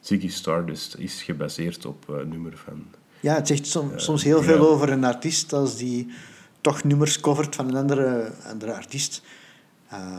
[0.00, 2.84] Ziggy Stardust, is gebaseerd op een nummer van...
[3.20, 6.08] Ja, het zegt som- soms heel veel over een artiest als die
[6.66, 9.22] toch nummers covert van een andere, andere artiest.
[9.88, 10.18] Eh,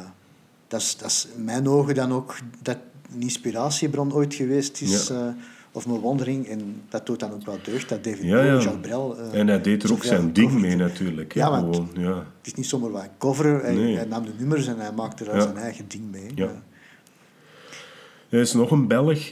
[0.68, 2.78] dat, is, dat is in mijn ogen dan ook dat
[3.14, 5.08] een inspiratiebron ooit geweest is.
[5.08, 5.16] Ja.
[5.16, 5.34] eh,
[5.72, 6.48] of een wondering.
[6.48, 8.60] En dat doet dan ook wel deugd dat David Ja, ja.
[8.82, 11.34] Eh, En hij deed er ook zijn ding mee natuurlijk.
[11.34, 12.16] Ja, want- gewoon, ja.
[12.38, 13.62] Het is niet zomaar wat een cover.
[13.62, 13.96] Hij, Nee.
[13.96, 16.32] hij nam de nummers en hij maakte daar zijn eigen ding mee.
[16.36, 16.62] Ja.
[18.30, 19.30] Er is nog een Belg,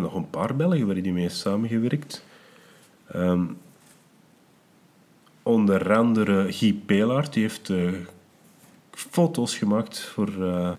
[0.00, 2.24] nog een paar Belgen waar hij mee heeft samengewerkt.
[3.12, 3.44] Ehm,
[5.42, 7.90] onder andere Guy Pelaert, die heeft eh,
[8.90, 10.70] foto's gemaakt voor, eh,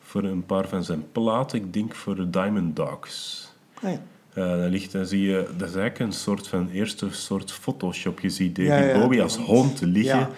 [0.00, 1.58] voor een paar van zijn platen.
[1.58, 3.46] Ik denk voor de Diamond Dogs.
[3.82, 4.00] ah ja.
[4.34, 8.20] Eh, dan ligt, dan zie je, dat is eigenlijk een soort van eerste soort Photoshop.
[8.20, 9.80] Je ziet David Ja, ja, Bowie als hond.
[9.80, 10.18] liggen.
[10.18, 10.30] Ja.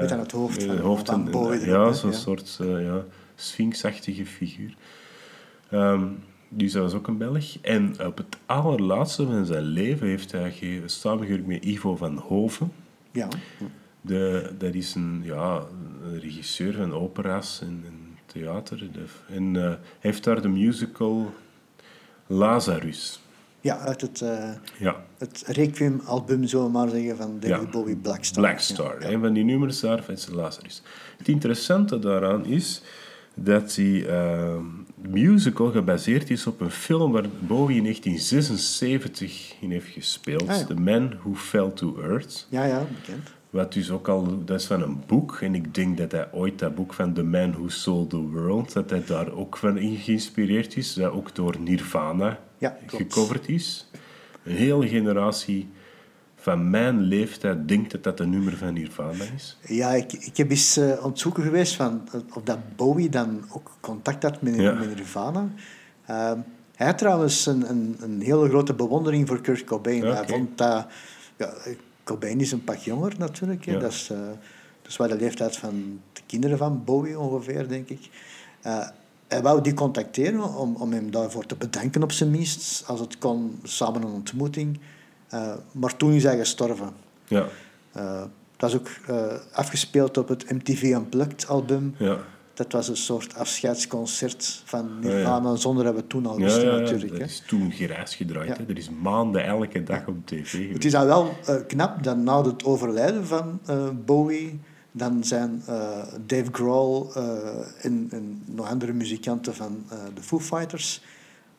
[0.00, 3.04] Met aan het hoofd van- hoofd van en- Bowie ja, zo'n soort ja,
[3.34, 4.74] sphinxachtige figuur.
[5.70, 6.04] Ehm,
[6.54, 7.56] dus dat was ook een Belg.
[7.60, 12.72] En op het allerlaatste van zijn leven heeft hij ge- samengewerkt met Ivo van Hoven.
[13.10, 13.28] Ja.
[14.00, 15.62] De, dat is een, ja,
[16.04, 18.88] een regisseur van opera's en, en theater.
[19.28, 21.32] En hij heeft daar de musical
[22.26, 23.20] Lazarus.
[23.60, 27.70] Ja, uit het, eh, Ja, het Requiem-album, zullen we maar zeggen, van David Ja.
[27.70, 28.42] Bowie, Black Star.
[28.42, 28.96] Black Star.
[29.02, 30.82] Een van die nummers daarvan is Lazarus.
[31.18, 32.82] Het interessante daaraan is
[33.34, 34.56] dat die eh,
[35.08, 40.48] musical gebaseerd is op een film waar Bowie in 1976 in heeft gespeeld.
[40.48, 40.64] Ah, ja.
[40.64, 42.46] The Man Who Fell to Earth.
[42.48, 43.30] Ja, ja, bekend.
[43.50, 45.38] Wat dus ook al, dat is van een boek.
[45.40, 48.72] En ik denk dat hij ooit dat boek van The Man Who Sold the World,
[48.72, 50.94] dat hij daar ook van in geïnspireerd is.
[50.94, 53.90] Dat ook door Nirvana Ja, gecoverd is.
[54.44, 55.68] Een hele generatie
[56.42, 59.58] van mijn leeftijd denkt dat dat een nummer van Nirvana is.
[59.66, 63.08] Ja, ik, ik heb eens eh, aan het zoeken geweest van, eh, of dat Bowie
[63.08, 64.72] dan ook contact had met, Ja.
[64.72, 65.48] met Nirvana.
[66.06, 66.38] Ehm,
[66.74, 70.02] hij had trouwens een, een, een hele grote bewondering voor Kurt Cobain.
[70.04, 70.86] Hij vond dat...
[71.36, 71.52] Ja,
[72.04, 73.64] Cobain is een pak jonger natuurlijk.
[73.64, 73.78] Ja.
[73.78, 74.18] Dat, is, eh,
[74.82, 78.08] dat is wel de leeftijd van de kinderen van Bowie ongeveer, denk ik.
[78.62, 78.88] Eh,
[79.28, 82.84] hij wou die contacteren om, om hem daarvoor te bedanken op zijn minst.
[82.86, 84.80] Als het kon, samen een ontmoeting.
[85.32, 86.90] Eh, maar toen is hij gestorven.
[87.28, 87.46] Ja,
[87.92, 88.22] Eh,
[88.56, 91.94] dat is ook eh, afgespeeld op het MTV Unplugged album.
[91.98, 92.18] ja.
[92.54, 95.08] Dat was een soort afscheidsconcert van ja.
[95.08, 97.18] Nirvana, zonder dat we toen al wisten ja, natuurlijk.
[97.18, 98.58] dat is toen grijs gedraaid.
[98.58, 98.64] Hè.
[98.68, 100.72] Er is maanden elke dag op tv geweest.
[100.72, 101.34] Het is dan wel
[101.66, 103.60] knap dat na het overlijden van
[104.04, 105.62] Bowie, dan zijn
[106.26, 107.12] Dave Grohl
[107.80, 111.02] en, en nog andere muzikanten van de Foo Fighters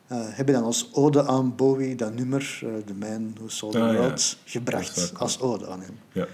[0.08, 3.96] hebben dan als ode aan Bowie dat nummer, eh, The Man Who Sold the Ah.
[3.96, 5.98] World, Dat gebracht als ode aan hem.
[6.12, 6.26] Ja.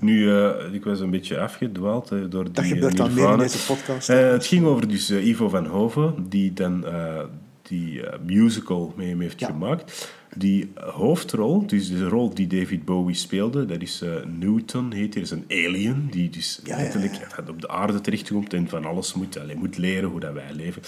[0.00, 3.30] Nu, eh, ik was een beetje afgedwaald hè, door die Dat eh, gebeurt dan meer
[3.32, 4.08] in deze podcast.
[4.08, 7.20] Eh, het ging over dus eh, Ivo van Hoven, die dan eh,
[7.62, 9.46] die eh, musical mee hem heeft Ja.
[9.46, 10.12] gemaakt.
[10.36, 15.22] Die hoofdrol, dus de rol die David Bowie speelde, dat is eh, Newton, heet hij,
[15.22, 17.20] is een alien, die dus Ja, letterlijk ja.
[17.42, 20.82] eh, op de aarde terechtkomt en van alles moet, moet leren hoe dat wij leven.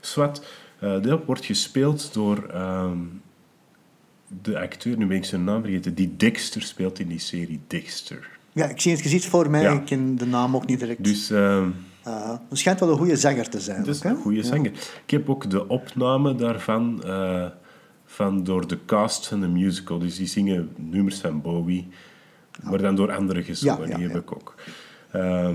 [0.00, 0.44] Swat,
[0.80, 2.98] eh, dat wordt gespeeld door ehm,
[4.42, 8.28] de acteur, nu ben ik zijn naam vergeten, die Dexter speelt in die serie Dexter.
[8.52, 9.72] Ja, ik zie het gezicht voor mij, Ja.
[9.72, 11.04] ik ken de naam ook niet direct.
[11.04, 11.30] Dus...
[11.30, 11.68] ehm,
[12.06, 13.78] Uh, het schijnt wel een goede zanger te zijn.
[13.78, 14.10] Het is ook, hè?
[14.10, 14.42] een goede Ja.
[14.44, 14.72] zanger.
[15.04, 17.46] Ik heb ook de opname daarvan eh,
[18.04, 19.98] van door de cast van de musical.
[19.98, 21.88] Dus die zingen nummers van Bowie,
[22.62, 23.80] maar dan door anderen gezongen.
[23.80, 24.54] Ja, ja, die heb ik ook.
[25.10, 25.54] Ehm,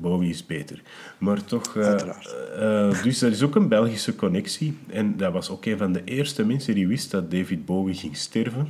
[0.00, 0.82] Bowie is beter.
[1.18, 1.76] Maar toch...
[1.76, 4.76] eh, eh, dus er is ook een Belgische connectie.
[4.86, 8.16] En dat was ook een van de eerste mensen die wist dat David Bowie ging
[8.16, 8.68] sterven.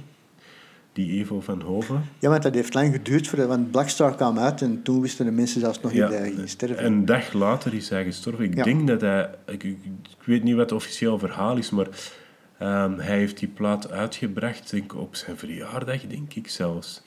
[0.92, 2.02] Die Evo van Hoven.
[2.18, 5.24] Ja, want dat heeft lang geduurd, voor, want Black Star kwam uit en toen wisten
[5.26, 6.84] de mensen zelfs nog niet dat hij ging sterven.
[6.84, 8.44] Een dag later is hij gestorven.
[8.44, 8.64] Ik Ja.
[8.64, 9.30] denk dat hij...
[9.46, 9.76] Ik,
[10.24, 11.86] weet niet wat het officieel verhaal is, maar
[12.58, 17.02] ehm, hij heeft die plaat uitgebracht denk, op zijn verjaardag, denk ik zelfs.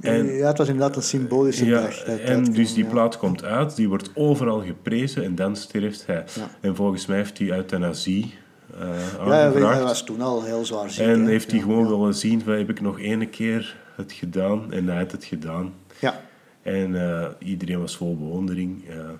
[0.00, 2.02] En- ja, het was inderdaad een symbolische Ja, dag.
[2.04, 2.90] dat en dus die ja.
[2.90, 6.24] plaat komt uit, die wordt overal geprezen en dan sterft hij.
[6.34, 6.50] Ja.
[6.60, 8.34] En volgens mij heeft hij euthanasie
[8.80, 9.82] eh Ja, hij aangevraagd.
[9.82, 11.06] was toen al heel zwaar ziek.
[11.06, 11.28] en hè.
[11.30, 14.72] heeft hij gewoon willen zien van, heb ik nog ene keer het gedaan?
[14.72, 15.72] En hij had het gedaan.
[16.00, 16.20] Ja,
[16.62, 18.84] En eh, iedereen was vol bewondering.
[18.88, 19.10] ja.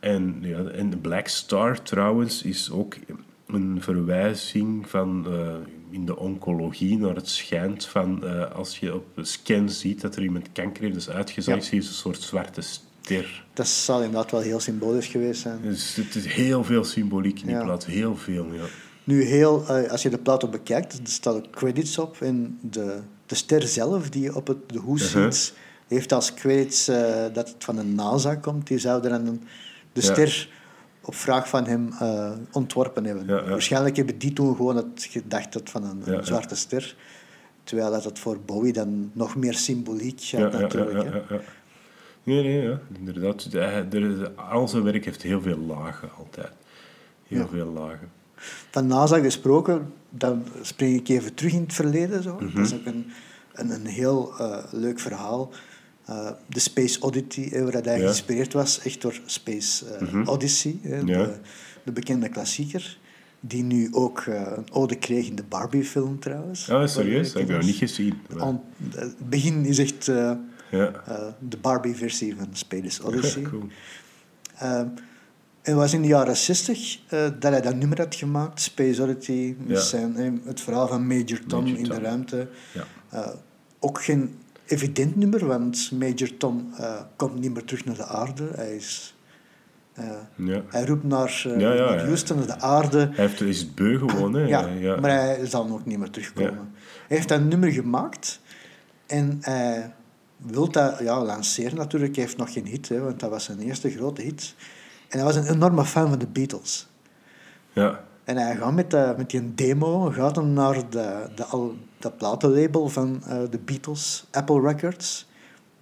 [0.00, 2.94] En, ja, en de Black Star trouwens is ook
[3.46, 5.54] een verwijzing van eh,
[5.90, 10.16] in de oncologie naar het schijnt van eh, als je op een scan ziet dat
[10.16, 11.68] er iemand kanker heeft, dus uitgezaaid, Ja.
[11.68, 13.44] zie je een soort zwarte ster.
[13.54, 15.58] dat zal inderdaad wel heel symbolisch geweest zijn.
[15.62, 17.62] Dus het is heel veel symboliek in die Ja.
[17.64, 18.52] plaat, heel veel.
[18.52, 18.64] Ja.
[19.04, 22.16] Nu, heel, eh, als je de plaat ook bekijkt, er staan ook credits op.
[22.20, 25.30] En de, de ster zelf die je op het, de hoes Uh-huh.
[25.30, 25.54] ziet,
[25.88, 26.84] heeft als credits
[27.32, 28.66] dat het van een NASA komt.
[28.66, 29.24] Die zou dan
[29.92, 30.12] de Ja.
[30.12, 30.48] ster
[31.06, 33.26] op vraag van hem eh, ontworpen hebben.
[33.26, 33.48] Ja, ja.
[33.48, 36.96] Waarschijnlijk hebben die toen gewoon het gedacht van een, Ja, zwarte ster.
[37.64, 41.04] Terwijl dat het voor Bowie dan nog meer symboliek ja, natuurlijk.
[41.04, 41.16] ja, hè.
[41.16, 41.40] ja, ja.
[42.22, 43.44] Nee, nee, ja, inderdaad.
[43.52, 46.52] Er- Al zijn werk heeft heel veel lagen altijd.
[47.26, 48.10] Heel veel lagen.
[48.70, 52.22] Van NASA gesproken, dan spring ik even terug in het verleden.
[52.22, 52.34] Zo.
[52.34, 52.56] Mhm.
[52.56, 53.10] Dat is ook een,
[53.52, 55.50] een, een heel eh, leuk verhaal.
[56.06, 57.90] Eh, de Space Oddity, eh, waar hij Ja.
[57.92, 58.00] Mhm.
[58.00, 61.24] geïnspireerd was, echt door Space eh, Odyssey, eh, Ja.
[61.24, 61.34] de,
[61.84, 62.98] de bekende klassieker.
[63.40, 66.70] Die nu ook een ode kreeg in de Barbie-film trouwens.
[66.70, 67.28] Ah, serieus?
[67.32, 68.14] Ik heb nog niet gezien.
[68.36, 68.54] maar-
[68.94, 70.04] Het begin is echt
[70.70, 70.92] Ja.
[71.38, 73.42] de Barbie-versie van Space Odyssey.
[73.42, 73.62] cool.
[74.54, 74.94] En
[75.62, 79.54] het was in de jaren 60 eh, dat hij dat nummer had gemaakt, Space Oddity,
[79.58, 79.82] met Ja.
[79.82, 82.48] zijn, het verhaal van Major Tom Major in de ruimte.
[83.12, 83.34] Ja.
[83.80, 84.34] Ook geen
[84.66, 88.50] evident nummer, want Major Tom eh, komt niet meer terug naar de aarde.
[88.54, 89.10] Hij is
[89.96, 90.62] Eh, Ja.
[90.68, 92.04] Hij roept naar, eh, Ja, ja, naar.
[92.04, 92.98] Houston, de aarde.
[92.98, 94.46] Hij heeft, is het beu gewoon, hè?
[94.46, 95.00] Ja, ja.
[95.00, 96.72] maar hij zal ook niet meer terugkomen.
[97.06, 98.40] Hij heeft dat nummer gemaakt
[99.06, 99.92] en hij
[100.36, 102.14] wil dat ja, lanceren natuurlijk.
[102.14, 104.54] Hij heeft nog geen hit, hè, want dat was zijn eerste grote hit.
[105.08, 106.88] En hij was een enorme fan van de Beatles.
[107.72, 108.04] ja.
[108.26, 112.10] En hij gaat met, de, met die demo gaat hem naar de, de, al, de
[112.10, 115.28] platenlabel van eh, de Beatles, Apple Records,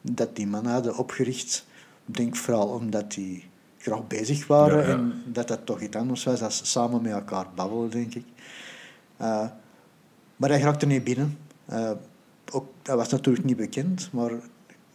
[0.01, 1.67] dat die mannen hadden opgericht.
[2.07, 3.45] Ik denk vooral omdat die
[3.79, 4.93] graag bezig waren Ja, ja.
[4.93, 8.27] en dat dat toch iets anders was dan samen met elkaar babbelen, denk ik.
[9.17, 9.47] Eh,
[10.37, 11.39] maar hij raakte niet binnen.
[11.65, 11.91] Eh,
[12.53, 14.31] ook, dat was natuurlijk niet bekend, maar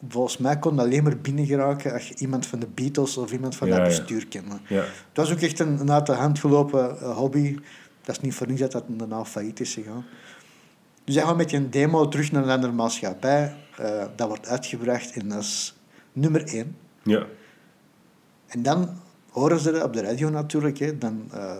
[0.08, 3.32] volgens mij kon dat alleen maar binnen geraken als je iemand van de Beatles of
[3.32, 4.60] iemand van Ja, dat bestuur kende.
[4.68, 4.80] ja.
[4.82, 7.58] Het was ook echt een, een uit de hand gelopen eh, hobby.
[8.04, 10.06] Dat is niet voor niets dat dat daarna failliet is gegaan.
[11.04, 13.56] Dus hij gaat met een demo terug naar een andere maatschappij.
[13.78, 15.76] Eh, dat wordt uitgebracht en dat is
[16.14, 16.76] nummer één.
[17.04, 17.26] ja.
[18.48, 18.90] En dan
[19.30, 20.78] horen ze dat op de radio natuurlijk.
[20.78, 20.98] Hè.
[20.98, 21.58] Dan, eh,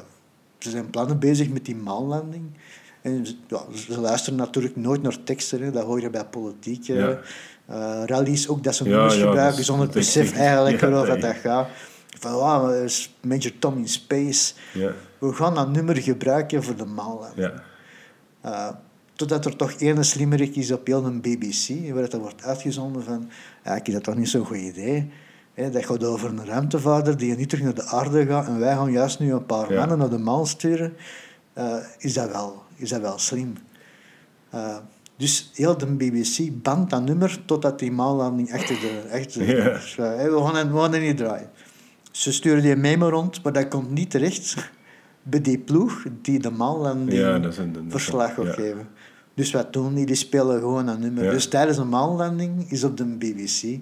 [0.58, 2.44] ze zijn plannen bezig met die maanlanding.
[3.02, 5.62] En ze, ja, ze luisteren natuurlijk nooit naar teksten.
[5.62, 5.72] Hè.
[5.72, 6.84] Dat hoor je bij politiek.
[6.84, 7.20] Ja.
[7.70, 11.36] Eh, rallies ook, dat ze nummers ja, gebruiken zonder het dat besef eigenlijk waarover dat
[11.36, 11.68] gaat.
[12.20, 14.54] Van, wow, is Major Tom in space.
[14.74, 14.92] ja.
[15.20, 16.86] We gaan dat nummer gebruiken voor de
[17.36, 17.54] ja.
[18.42, 18.70] Eh,
[19.14, 23.04] totdat er toch één slimmerik is op heel een BBC, waar het dan wordt uitgezonden
[23.04, 23.30] van,
[23.64, 25.12] ja, ik vind dat toch niet zo'n goed idee.
[25.54, 28.76] Hè, dat gaat over een ruimtevaarder die niet terug naar de aarde gaat en wij
[28.76, 29.80] gaan juist nu een paar Ja.
[29.80, 30.94] mannen naar de maan sturen.
[31.54, 33.58] Eh, is, dat wel, is dat wel slim?
[34.50, 34.78] Eh,
[35.20, 39.10] dus heel de BBC bandt dat nummer totdat die maanlanding achter de...
[39.12, 41.50] Achter de we, gaan het, we gaan het niet draaien.
[42.12, 44.72] Ze sturen die memo rond, maar dat komt niet terecht
[45.24, 47.52] bij die ploeg die de maanlanding Ja,
[47.88, 48.52] verslag ja.
[48.52, 48.88] geven.
[49.34, 50.06] Dus wat doen die?
[50.06, 51.24] Die spelen gewoon een nummer.
[51.24, 51.32] Ja.
[51.32, 53.80] Dus tijdens een maanlanding is op de BBC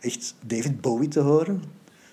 [0.00, 1.62] echt David Bowie te horen,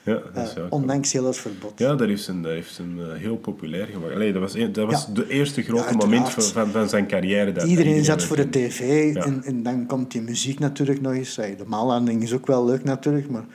[0.06, 1.74] Ja, dat is eh, ja, ondanks heel het verbod.
[1.80, 4.14] Ja, dat heeft hem, heeft hem eh, heel populair gemaakt.
[4.14, 5.14] Allee, dat was, een- dat was Ja.
[5.14, 7.52] de eerste grote Ja, moment van, van, van zijn carrière.
[7.52, 9.24] Dat iedereen zat voor de tv Ja.
[9.24, 11.36] en, en dan komt die muziek natuurlijk nog eens.
[11.36, 13.46] Hey, De maanlanding is ook wel leuk natuurlijk, maar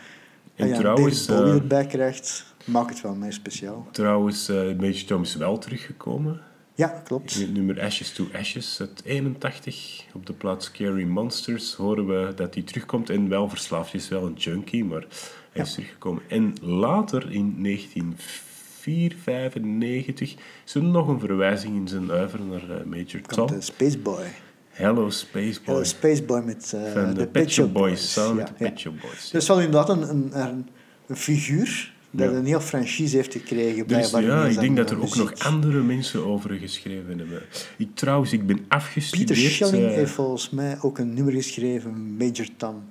[0.54, 3.86] En als je trouwens, David Bowie eh, erbij krijgt, maakt het wel mee speciaal.
[3.92, 6.40] Trouwens, eh Major Tom is wel teruggekomen.
[6.74, 7.34] Ja, klopt.
[7.34, 10.04] In het nummer Ashes to Ashes, uit 81.
[10.14, 13.10] Op de plaats Scary Monsters horen we dat hij terugkomt.
[13.10, 15.04] En wel verslaafd is, wel een junkie, maar
[15.52, 16.22] hij is teruggekomen.
[16.28, 20.34] En later, in 1995,
[20.66, 23.46] is er nog een verwijzing in zijn uiver naar eh, Major Komt Tom.
[23.46, 24.24] de Spaceboy.
[24.70, 25.78] Hello Spaceboy.
[25.78, 28.12] De Spaceboy met eh, van de, Pet Shop Boys.
[28.12, 28.80] Samen met de Ja, Pet.
[28.80, 29.30] Shop Boys.
[29.30, 30.68] Dat is wel inderdaad een, een, een,
[31.06, 32.36] een figuur dat Ja.
[32.36, 33.86] een heel franchise heeft gekregen.
[33.86, 35.44] Dus ja, ik denk dat er ook nog muziek.
[35.44, 37.42] andere mensen over geschreven hebben.
[37.76, 39.28] Ik, trouwens, ik ben afgestudeerd...
[39.28, 42.84] Peter Schelling eh, heeft volgens mij ook een nummer geschreven, Major Tom,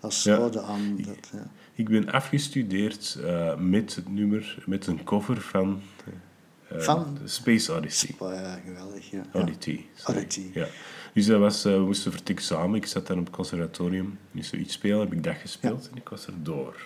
[0.00, 1.30] als ode aan dat.
[1.78, 5.80] Ik ben afgestudeerd eh, met het nummer, met een cover van,
[6.68, 7.18] eh, Van?
[7.22, 8.14] de Space Odyssey.
[8.18, 9.22] Oh, ja, geweldig, ja.
[9.32, 9.46] sorry.
[10.18, 10.40] Oddity.
[10.54, 10.66] Ja.
[11.14, 12.74] Dus dat was, eh, we moesten voor het examen.
[12.76, 14.18] Ik zat dan op het conservatorium.
[14.30, 16.76] Niet zoiets spelen, heb ik dat gespeeld en ik was er door.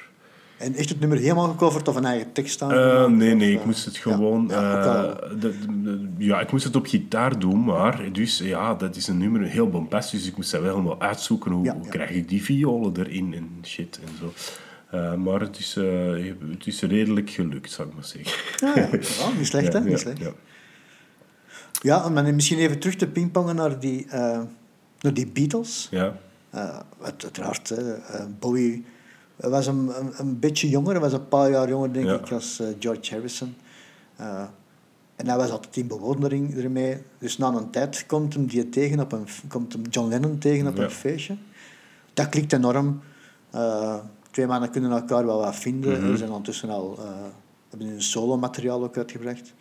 [0.59, 2.73] En echt het nummer helemaal gecoverd of een eigen tekst aan?
[2.73, 4.47] Eh, nee, nee, ik moest het gewoon...
[4.49, 4.83] Ja,
[5.15, 9.09] eh, de- de- ja, ik moest het op gitaar doen, maar dus ja, dat is
[9.09, 11.51] een nummer heel bombastisch, dus ik moest dat wel helemaal uitzoeken.
[11.53, 14.33] Hoe, Ja, hoe krijg ik die violen erin en shit en zo.
[14.91, 18.33] Eh, maar het is, eh, het is redelijk gelukt, zou ik maar zeggen.
[18.75, 18.75] Ja,
[19.25, 19.37] ja.
[19.39, 19.79] Niet slecht, hè?
[19.79, 20.19] Ja, Niet ja, slecht.
[20.19, 20.33] ja.
[21.83, 24.41] Ja, maar misschien even terug te pingpongen naar die, eh,
[25.01, 25.89] naar die Beatles.
[25.91, 26.17] Ja,
[26.55, 27.95] Uh, uiteraard, hè,
[28.39, 28.85] Bowie
[29.37, 33.15] was een, een, een beetje jonger, was een paar jaar jonger denk ik als George
[33.15, 33.55] Harrison.
[34.21, 34.43] Uh,
[35.17, 36.99] en hij was altijd in bewondering ermee.
[37.19, 40.67] Dus na een tijd komt hem, die tegen op een, komt hem John Lennon tegen
[40.67, 40.83] op Ja.
[40.83, 41.37] een feestje.
[42.15, 43.01] Dat klikt enorm.
[43.55, 43.95] Uh,
[44.31, 46.01] twee mannen kunnen elkaar wel wat vinden.
[46.01, 46.11] Mhm.
[46.11, 47.05] Ze zijn ondertussen al uh,
[47.69, 49.53] hebben hun solo-materiaal ook uitgebracht.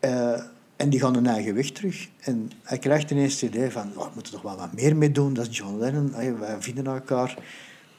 [0.00, 0.40] Uh,
[0.76, 2.08] en die gaan hun eigen weg terug.
[2.20, 4.96] En hij krijgt ineens het idee van, oh, we moeten er toch wel wat meer
[4.96, 5.34] mee doen.
[5.34, 7.38] Dat is John Lennon, Hey, wij vinden elkaar.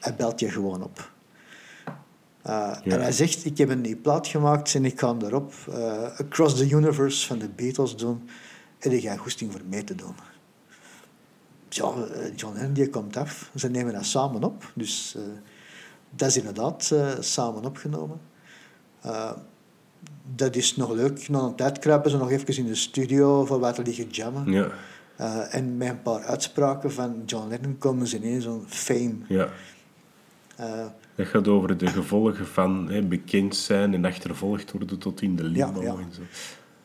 [0.00, 1.10] Hij belt je gewoon op.
[2.46, 2.54] Uh,
[2.84, 2.94] Ja.
[2.94, 6.56] En hij zegt, ik heb een nieuwe plaat gemaakt en ik ga erop uh, Across
[6.56, 8.28] the Universe van de Beatles doen.
[8.78, 10.14] En ik ga goesting voor mee te doen.
[11.68, 13.50] Eh, John Lennon die komt af.
[13.54, 14.72] Ze nemen dat samen op.
[14.74, 15.22] Dus uh,
[16.10, 18.20] dat is inderdaad uh, samen opgenomen.
[19.06, 19.30] Uh,
[20.34, 21.28] dat is nog leuk.
[21.28, 24.52] Na een tijd kruipen ze nog even in de studio voor wat liggen jammen.
[24.52, 24.68] ja,
[25.20, 29.14] Uh, en met een paar uitspraken van John Lennon komen ze ineens zo'n fame.
[29.28, 29.48] ja.
[31.14, 35.42] Dat gaat over de gevolgen van hè, bekend zijn en achtervolgd worden tot in de
[35.44, 35.98] limbo Ja, ja.
[35.98, 36.20] en zo.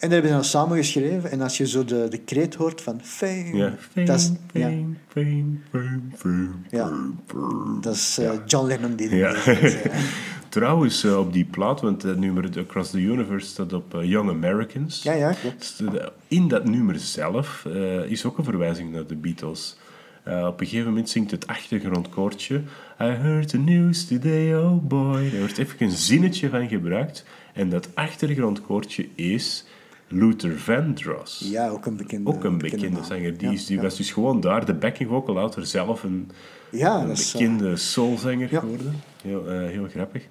[0.03, 1.31] En dat hebben ze dan samen geschreven.
[1.31, 4.67] En als je zo de, de kreet hoort van fame, Ja, fame, dat is, ja,
[4.67, 6.87] fame, fame, fame, fame, Ja.
[6.87, 7.79] fame, fame.
[7.81, 9.33] dat is eh, John Lennon die dat Ja.
[9.33, 9.85] Eh,
[10.49, 14.29] Trouwens, eh, op die plaat, want het nummer Across the Universe staat op eh, Young
[14.29, 15.03] Americans.
[15.03, 15.77] Ja, ja, klopt.
[15.77, 15.89] Dus
[16.27, 19.77] In dat nummer zelf eh, is ook een verwijzing naar de Beatles.
[20.23, 22.55] Eh, op een gegeven moment zingt het achtergrondkoortje
[23.01, 25.29] I heard the news today, oh boy.
[25.29, 27.25] Daar wordt even een zinnetje van gebruikt.
[27.53, 29.65] En dat achtergrondkoortje is
[30.13, 31.39] Luther Vandross.
[31.49, 33.37] Ja, ook een bekende Ook een bekende zanger.
[33.37, 36.31] Die, is, die was dus gewoon daar, de backing vocal later zelf een,
[36.69, 38.93] Ja, een dat eh, bekende soulzanger geworden.
[39.21, 40.27] Heel, eh, heel grappig.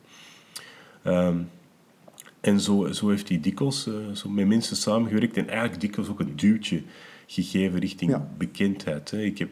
[1.02, 1.36] Ehm,
[2.40, 6.20] en zo, zo heeft hij dikwijls eh, zo met mensen samengewerkt en eigenlijk dikwijls ook
[6.20, 6.82] een duwtje
[7.26, 9.10] gegeven richting bekendheid.
[9.10, 9.22] Hè.
[9.22, 9.50] Ik, heb,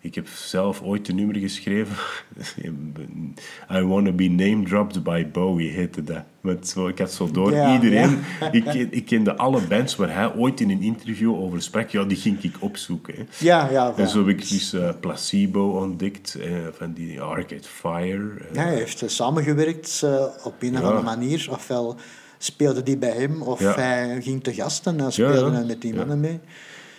[0.00, 1.96] ik heb zelf ooit een nummer geschreven.
[3.72, 6.22] I Wanna Be Name Dropped by Bowie heette dat.
[6.40, 8.18] Met zo, ik had zo door Ja, iedereen.
[8.52, 11.88] Ik, ken- ik kende alle bands waar hij ooit in een interview over sprak.
[11.88, 13.14] Ja, die ging ik opzoeken.
[13.16, 13.22] Hè.
[13.38, 13.92] ja, ja.
[13.96, 18.30] En zo heb ik dus eh, Placebo ontdekt, eh, van die Arcade Fire.
[18.38, 18.54] eh.
[18.54, 21.46] Ja, hij heeft eh, samengewerkt eh, op een of andere manier.
[21.50, 21.96] Ofwel
[22.38, 26.38] speelde die bij hem, of hij ging te gast en speelde met die mannen mee.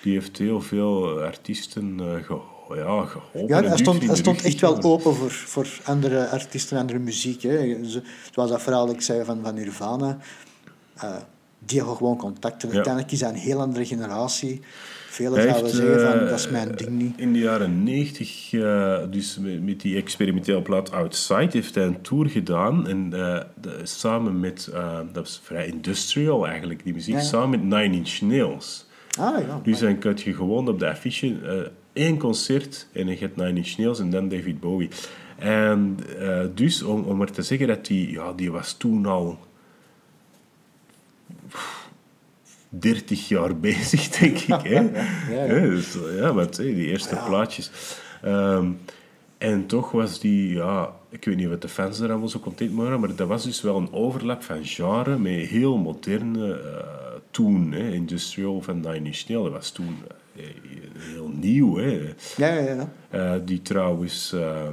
[0.01, 3.47] Die heeft heel veel artiesten eh, geho- ja, geholpen.
[3.47, 7.41] Ja, hij stond, hij stond echt wel open voor, voor andere artiesten, andere muziek.
[7.41, 7.85] Hè.
[7.85, 7.99] Zo-
[8.31, 10.17] Zoals dat verhaal dat ik zei van, van Nirvana.
[10.95, 11.15] eh,
[11.65, 12.69] die hebben gewoon contacten.
[12.69, 12.73] Ja.
[12.75, 14.61] Uiteindelijk is dat een heel andere generatie.
[15.09, 17.13] Velen Hij zouden zeggen van, eh, dat is mijn ding niet.
[17.19, 22.29] In de jaren 90, eh, dus met, die experimentele plaat Outside, heeft hij een tour
[22.29, 22.87] gedaan.
[22.87, 23.45] En de-
[23.83, 24.69] samen met,
[25.13, 27.25] dat was vrij industrial eigenlijk, die muziek, Ja, ja.
[27.25, 28.85] samen met Nine Inch Nails.
[29.19, 33.35] Ah ja, Dus dan kun je gewoon op de affiche één concert en je hebt
[33.35, 34.89] Nine Inch Nails en dan David Bowie.
[35.37, 39.39] En eh, dus, om, om maar te zeggen dat die, ja, die was toen al
[42.69, 44.61] 30 jaar bezig, denk ik.
[44.61, 44.81] Hè?
[45.35, 45.59] ja.
[45.59, 47.71] Dus, ja, want hè, die eerste plaatjes.
[48.21, 48.71] Ehm,
[49.37, 52.73] en toch was die, ja, ik weet niet wat de fans er allemaal zo content
[52.73, 57.71] waren, maar dat was dus wel een overlap van genre met heel moderne eh toen,
[57.71, 59.43] hè, industrial van Nine Inch Nails.
[59.43, 59.97] Dat was toen
[60.35, 60.43] eh,
[60.97, 61.77] heel nieuw.
[61.77, 62.13] Hè.
[62.37, 62.89] ja, ja, ja.
[63.09, 64.69] Eh, die trouwens eh,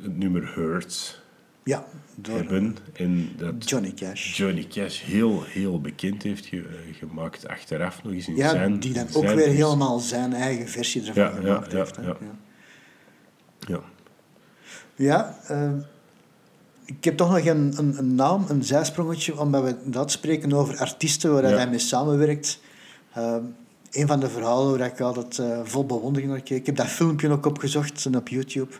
[0.00, 1.20] het nummer Hurts
[1.64, 2.76] Ja, door hebben.
[2.92, 4.36] En dat Johnny Cash.
[4.36, 6.56] Johnny Cash heel, heel bekend heeft ge-
[6.88, 8.80] eh, gemaakt achteraf nog eens in Ja, zijn...
[8.80, 11.96] die dan ook weer helemaal zijn eigen versie ervan Ja, ja, gemaakt ja, heeft.
[11.96, 12.02] hè.
[12.06, 12.16] ja.
[13.68, 13.80] Ja.
[14.94, 15.72] Ja, eh,
[16.98, 20.78] ik heb toch nog een, een, een naam, een zijsprongetje, omdat we dat spreken over
[20.78, 21.56] artiesten waar Ja.
[21.56, 22.60] hij mee samenwerkt.
[23.12, 23.34] Eh,
[23.90, 26.58] een van de verhalen waar ik altijd eh, vol bewondering naar keek.
[26.58, 28.72] Ik heb dat filmpje ook opgezocht en op YouTube.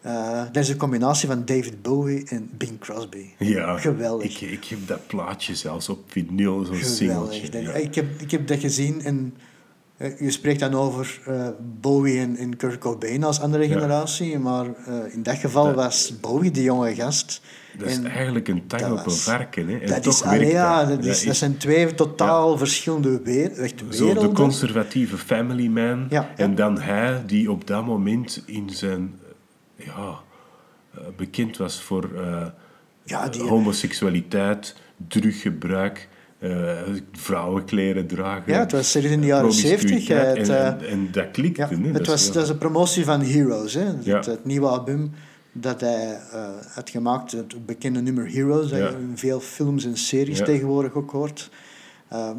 [0.00, 3.26] Eh, dat is een combinatie van David Bowie en Bing Crosby.
[3.38, 4.40] Ja, Geweldig.
[4.42, 7.40] Ik, ik heb dat plaatje zelfs op vinyl, zo'n singeltje.
[7.44, 7.72] Geweldig.
[7.72, 7.78] Ja.
[7.78, 9.34] Ik, heb, ik heb dat gezien en
[10.18, 11.48] je spreekt dan over eh,
[11.80, 13.74] Bowie en, en Kurt Cobain als andere Ja.
[13.78, 17.40] generatie, maar eh, in dat geval Dat- was Bowie de jonge gast.
[17.78, 19.68] Dat is En eigenlijk een tang op een varken.
[19.68, 19.78] Hè.
[19.78, 20.88] En dat toch is, werkt ja, dat.
[20.96, 23.20] dat, is, is zijn twee totaal verschillende
[23.58, 24.28] echt zo werelden.
[24.30, 26.06] de conservatieve family man.
[26.10, 29.14] Ja, En dan hij die op dat moment in zijn...
[29.76, 30.18] eh, Ja,
[30.94, 32.46] eh, bekend was voor eh,
[33.04, 34.76] Ja, die- homoseksualiteit,
[35.08, 36.11] druggebruik, eh
[37.12, 38.52] vrouwenkleren dragen.
[38.52, 39.52] Ja, het was serieus in de jaren.
[39.52, 40.08] 70.
[40.08, 41.60] Het, en, eh, en, en dat klikte.
[41.60, 43.90] Ja, het Dat was, dat een promotie van Heroes, hè?
[44.00, 44.16] Ja.
[44.16, 45.12] Het, het nieuwe album
[45.52, 49.96] dat hij eh, had gemaakt, het bekende nummer Heroes, dat je in veel films en
[49.96, 51.50] series tegenwoordig ook hoort.
[52.08, 52.36] Ehm,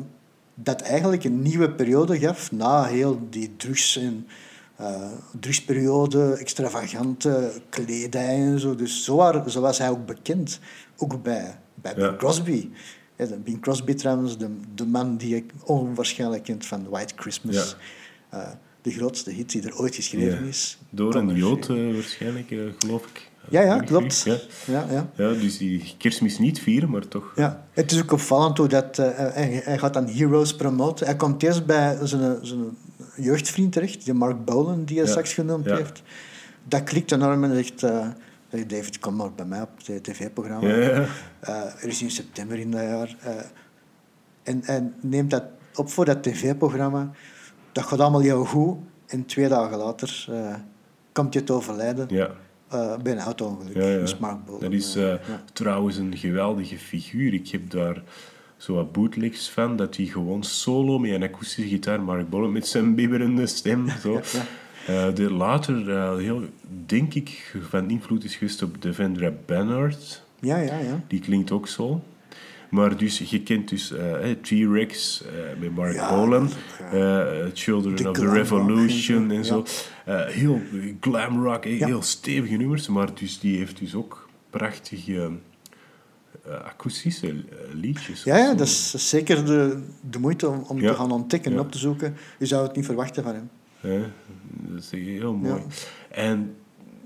[0.55, 4.27] dat eigenlijk een nieuwe periode gaf na heel die drugs en
[4.75, 8.75] eh, drugsperiode, extravagante kledij en zo.
[8.75, 10.59] Dus zo, waren- zo was hij ook bekend,
[10.97, 12.69] ook bij, bij Crosby.
[13.17, 17.75] Ja, de Bing Crosby trouwens, de, de man die ik onwaarschijnlijk kent van White Christmas.
[18.29, 18.47] Eh,
[18.81, 20.47] de grootste hit die er ooit geschreven Ja.
[20.47, 20.77] is.
[20.89, 23.31] Door een jood, eh, waarschijnlijk, eh, geloof ik.
[23.49, 24.23] Ja, ja, klopt.
[24.23, 24.37] Ja.
[24.65, 25.09] Ja, ja.
[25.15, 27.31] ja, dus die kerstmis niet vieren, maar toch...
[27.35, 31.05] Ja, het is ook opvallend hoe dat, hij, hij gaat dan Heroes promoten.
[31.05, 32.77] Hij komt eerst bij zijn, zijn
[33.15, 36.01] jeugdvriend terecht, die Mark Bolan, die hij straks genoemd heeft.
[36.67, 37.81] Dat klikt enorm en zegt,
[38.67, 40.67] David, kom maar bij mij op het tv-programma.
[40.67, 41.05] Ja,
[41.47, 43.15] er is in september in dat jaar.
[43.21, 43.33] eh,
[44.43, 45.43] en, en neemt dat
[45.75, 47.11] op voor dat tv-programma.
[47.71, 48.77] Dat gaat allemaal heel goed.
[49.07, 50.55] En twee dagen later eh,
[51.11, 52.29] komt je te overlijden ja.
[52.69, 53.75] eh, bij een auto-ongeluk.
[53.75, 53.97] Ja, ja.
[53.99, 54.59] Dat is Mark Bolan.
[54.61, 55.43] Dat is eh, eh, ja.
[55.53, 57.33] trouwens een geweldige figuur.
[57.33, 58.03] Ik heb daar
[58.57, 62.67] zo wat bootlegs van, dat hij gewoon solo met een akoestische gitaar, Mark Bolan met
[62.67, 64.21] zijn bibberende stem, zo.
[64.87, 66.41] Eh, de later eh, heel,
[66.85, 70.22] denk ik, van invloed is geweest op Devendra Banhart.
[70.43, 71.03] Ja, ja, ja.
[71.07, 72.01] Die klinkt ook zo.
[72.73, 76.49] Maar dus, je kent dus eh, T-Rex eh, met Mark Ja, Bolan,
[76.91, 79.65] eh, Children of the Revolution en zo,
[80.27, 80.61] heel
[80.99, 81.85] glam rock, Ja.
[81.85, 85.31] heel stevige nummers, maar dus, die heeft dus ook prachtige
[86.65, 87.35] akoestische
[87.73, 88.23] liedjes.
[88.23, 91.71] Ja, ja dat is zeker de, de moeite om, om te gaan ontdekken en op
[91.71, 92.15] te zoeken.
[92.39, 93.49] Je zou het niet verwachten van hem.
[94.49, 95.61] Dat is heel mooi.
[96.09, 96.55] En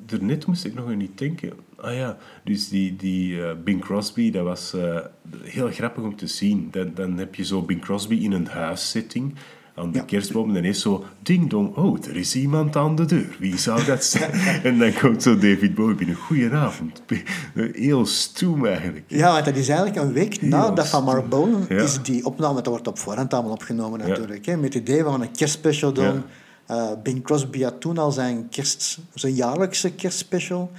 [0.08, 1.51] daarnet moest ik nog niet denken.
[1.76, 4.97] Ah ja, dus die, die eh, Bing Crosby, dat was eh,
[5.43, 6.68] heel grappig om te zien.
[6.72, 9.34] Dan, dan heb je zo Bing Crosby in een huiszitting
[9.76, 10.03] aan de Ja.
[10.03, 10.47] kerstboom.
[10.47, 13.36] En dan is zo, ding dong, oh, er is iemand aan de deur.
[13.39, 14.32] Wie zou dat zijn?
[14.64, 16.16] en dan komt zo David Bowie binnen.
[16.16, 17.01] Goedenavond.
[17.74, 19.05] Heel stoem eigenlijk.
[19.08, 21.26] Ja, want dat is eigenlijk een week na dat van Mark
[21.70, 21.76] Ja.
[21.82, 25.22] is die opname, dat wordt op voorhand allemaal opgenomen natuurlijk, hè, met het idee van
[25.22, 26.22] een kerstspecial doen.
[26.68, 30.72] Eh, Bing Crosby had toen al zijn, kerst, zijn jaarlijkse kerstspecial,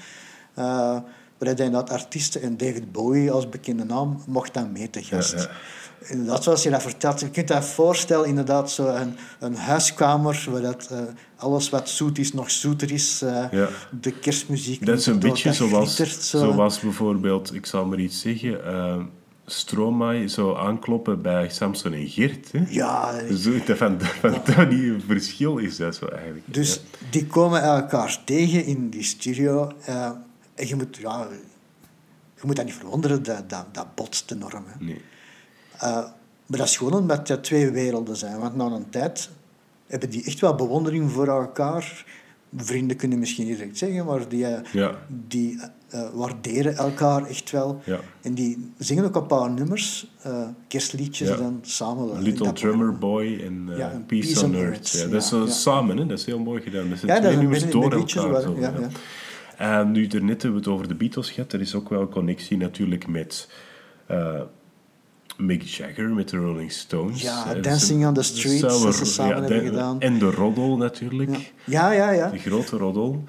[0.55, 0.65] eh
[1.39, 5.33] waar hij inderdaad artiesten en David Bowie als bekende naam mocht dan mee te gast.
[5.33, 5.49] Ja, ja.
[6.09, 10.63] Inderdaad, zoals je dat vertelt, je kunt dat voorstellen, inderdaad, zo een, een huiskamer waar
[10.63, 10.99] dat, eh,
[11.37, 13.23] alles wat zoet is nog zoeter is.
[13.23, 13.69] eh, Ja.
[14.01, 14.87] De kerstmuziek.
[14.87, 15.97] Dat is een beetje dat zoals,
[16.29, 16.39] zo.
[16.39, 18.97] zoals bijvoorbeeld, ik zal maar iets zeggen, eh
[19.51, 22.53] Stromae zou aankloppen bij Samson en Geert.
[22.53, 22.65] Hè?
[22.69, 26.45] Ja, Zo, dat van, van dat die verschil is dat zo eigenlijk.
[26.55, 26.81] Dus
[27.11, 29.73] die komen elkaar tegen in die studio.
[29.85, 30.11] eh,
[30.55, 31.27] en je moet, ja,
[32.35, 34.65] je moet dat niet verwonderen, dat, dat, dat botst enorm.
[34.67, 34.85] Hè.
[34.85, 35.01] Nee.
[35.79, 36.05] Eh,
[36.47, 38.39] maar dat is gewoon omdat dat twee werelden zijn.
[38.39, 39.31] Want na een tijd
[39.87, 42.05] hebben die echt wel bewondering voor elkaar.
[42.57, 44.95] Vrienden kunnen misschien niet direct zeggen, maar die, eh, Ja.
[45.27, 47.81] die eh, waarderen elkaar echt wel.
[47.85, 48.01] Ja.
[48.23, 51.37] En die zingen ook een paar nummers, eh, kerstliedjes Ja.
[51.37, 52.23] dan samen.
[52.23, 52.99] Little Drummer.
[52.99, 54.91] Boy en eh, Ja, Peace, on Earth.
[54.91, 56.07] Ja, dat is zo samen, hè?
[56.07, 56.89] dat is heel mooi gedaan.
[56.89, 58.41] Dat zijn Ja, twee nummers door elkaar.
[58.43, 58.73] Zo, ja.
[59.57, 61.53] En nu, daarnet hebben we het over de Beatles gehad.
[61.53, 63.49] Er is ook wel een connectie natuurlijk met
[65.37, 67.23] Mick Jagger, met de Rolling Stones.
[67.23, 70.01] Ja, Dancing on the Streets, dat ze samen hebben gedaan.
[70.01, 71.53] En de roddel natuurlijk.
[71.65, 72.31] Ja, ja, ja.
[72.31, 73.25] De grote roddel.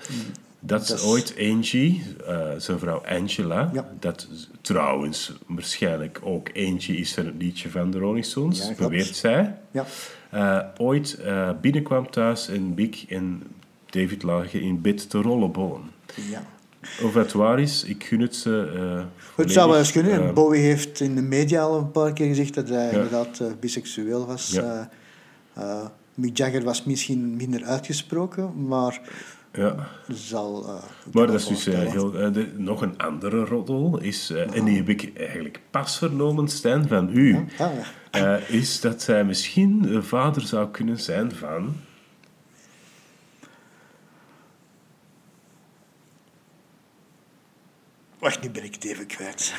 [0.61, 3.69] Dat is Dat is- ooit Angie, eh, zijn vrouw Angela.
[3.73, 3.89] Ja.
[3.99, 4.27] Dat
[4.61, 8.79] trouwens waarschijnlijk ook Angie is van het liedje van de Rolling Stones, Ja, klopt.
[8.79, 9.55] beweert zij.
[9.71, 9.85] ja.
[10.29, 13.43] Eh, ooit eh, binnenkwam thuis en Big en
[13.89, 15.81] David lagen in bed te rollenbollen.
[16.29, 16.43] ja.
[17.03, 18.49] Of het waar is, ik gun het ze.
[19.35, 20.33] Het zou wel eens kunnen.
[20.33, 22.91] Bowie heeft in de media al een paar keer gezegd dat hij Ja.
[22.91, 24.49] inderdaad biseksueel was.
[24.51, 24.89] Ja.
[26.13, 29.01] Mick Jagger was misschien minder uitgesproken, maar
[29.53, 29.87] ja.
[30.07, 30.81] zal...
[31.05, 33.99] ik Maar dat is dus eh, heel, eh, de- nog een andere roddel.
[34.01, 37.45] Is, En die heb ik eigenlijk pas vernomen, Stijn, van u.
[38.11, 38.35] Ja.
[38.37, 41.75] is dat zij misschien de vader zou kunnen zijn van...
[48.19, 49.53] Wacht, nu ben ik het even kwijt.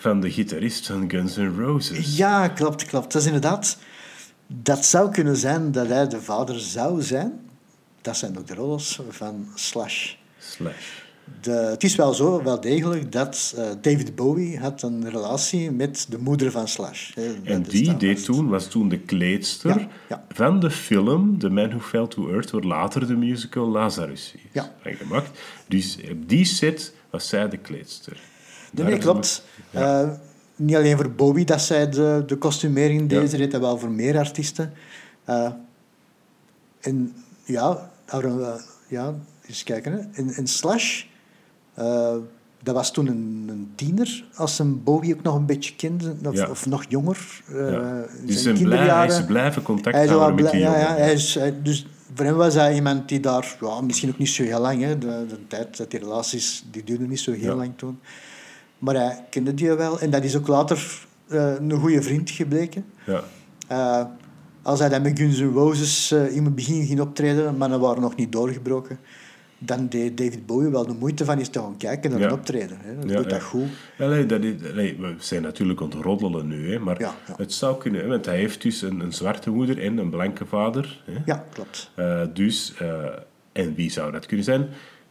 [0.00, 2.16] van de gitarist van Guns N' Roses.
[2.16, 3.12] Ja, klopt, klopt.
[3.12, 3.78] Dat is inderdaad...
[4.46, 7.45] Dat zou kunnen zijn dat hij de vader zou zijn.
[8.06, 10.14] Dat zijn ook de rollers van Slash.
[10.38, 10.86] Slash.
[11.40, 16.06] De, het is wel zo, wel degelijk, dat eh, David Bowie had een relatie met
[16.08, 17.14] de moeder van Slash.
[17.14, 17.34] hè.
[17.44, 20.24] En die deed toen, was toen de kleedster Ja, ja.
[20.28, 24.40] van de film The Man Who Fell to Earth, waar later de musical Lazarus is
[24.52, 24.72] Ja.
[24.82, 25.38] gemaakt.
[25.68, 28.20] Dus op die set was zij de kleedster.
[28.72, 29.42] Nee, klopt.
[29.70, 29.78] we-.
[29.80, 30.08] Eh,
[30.56, 33.90] niet alleen voor Bowie dat zij de, de kostumering deed, ze deed dat wel voor
[33.90, 34.72] meer artiesten.
[35.24, 35.50] Eh,
[36.80, 37.90] en ja,
[38.88, 39.14] ja,
[39.46, 39.92] eens kijken.
[39.92, 39.98] Hè.
[40.12, 41.04] In, in Slash,
[41.74, 42.14] eh,
[42.62, 46.34] dat was toen een, een tiener, als een Bowie ook nog een beetje kende, of,
[46.34, 46.48] Ja.
[46.50, 47.42] of nog jonger.
[47.52, 48.04] Ja.
[48.24, 51.34] Dus zijn blij, hij is blijven contact Hij houden met die ja, ja, hij is,
[51.34, 54.60] hij- dus voor hem was hij iemand die daar, ja, misschien ook niet zo heel
[54.60, 57.98] lang, hè, de, de tijd dat die relaties, die duurden niet zo heel lang toen.
[58.78, 62.84] Maar hij kende die wel en dat is ook later eh, een goede vriend gebleken.
[63.06, 63.22] Ja.
[64.66, 67.80] Als hij dan met Guns N' Roses eh, in het begin ging optreden, maar dan
[67.80, 68.98] waren nog niet doorgebroken,
[69.58, 72.26] dan deed David Bowie wel de moeite van eens te gaan kijken naar Ja.
[72.26, 72.78] een optreden.
[72.80, 72.94] Hè.
[72.94, 73.30] Dat Ja, doet ja.
[73.30, 73.68] dat goed.
[73.98, 74.10] Dat
[74.44, 74.54] is,
[74.98, 78.36] we zijn natuurlijk aan het roddelen nu, hè, maar het zou kunnen, hè, want hij
[78.36, 81.02] heeft dus een, een zwarte moeder en een blanke vader.
[81.04, 81.12] Hè.
[81.26, 81.90] Ja, klopt.
[81.94, 83.04] Eh, dus, eh,
[83.52, 84.68] en wie zou dat kunnen zijn?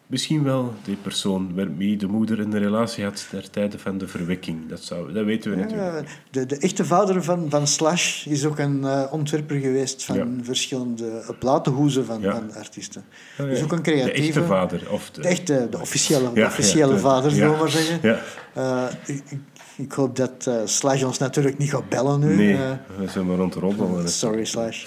[0.07, 4.69] Misschien wel die persoon waarmee de moeder een relatie had ter tijde van de verwekking.
[4.69, 6.07] Dat, zou, dat weten we natuurlijk.
[6.07, 10.15] Ja, de, de echte vader van, van Slash is ook een eh, ontwerper geweest van
[10.17, 10.25] Ja.
[10.41, 12.31] verschillende platenhoezen van, Ja.
[12.31, 13.03] van artiesten.
[13.37, 13.63] Ah, Dus ja.
[13.63, 14.21] ook een De creatieve...
[14.39, 14.91] echte vader.
[14.91, 17.99] Of de, De echte, de officiële, de officiële vader, zullen we maar zeggen.
[18.01, 18.19] Ja.
[18.53, 19.23] Eh, ik,
[19.75, 22.35] ik- hoop dat eh, Slash ons natuurlijk niet gaat bellen nu.
[22.35, 24.09] Nee, Eh, we zijn maar rond roddelen.
[24.09, 24.85] sorry, Slash.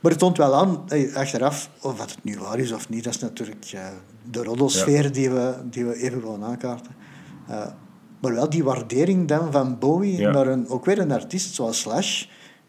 [0.00, 0.84] Maar het toont wel aan,
[1.14, 3.86] achteraf, of wat het nu waar is of niet, dat is natuurlijk eh,
[4.30, 6.92] de roddelsfeer die, we, die we even willen aankaarten.
[7.48, 7.66] Eh,
[8.20, 10.30] maar wel die waardering dan van Bowie Ja.
[10.30, 12.24] naar een, ook weer een artiest zoals Slash,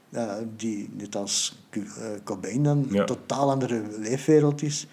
[0.09, 1.65] eh, die net als
[2.23, 2.99] Cobain dan Ja.
[2.99, 4.87] een totaal andere leefwereld is.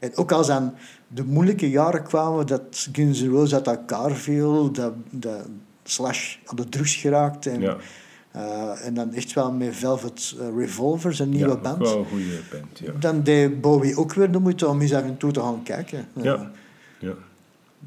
[0.00, 0.74] En ook als dan
[1.08, 5.46] de moeilijke jaren kwamen, dat Guns N' Roses uit elkaar viel, dat, dat
[5.84, 7.46] Slash op de drugs geraakt.
[7.46, 7.60] En,
[8.32, 11.78] Eh, en dan echt wel met Velvet eh, Revolvers, een nieuwe band.
[11.78, 12.92] wel een goede band, ja.
[13.00, 16.06] Dan deed Bowie ook weer de moeite om eens af en toe te gaan kijken.
[16.16, 16.50] Eh, Ja.
[16.98, 17.12] ja.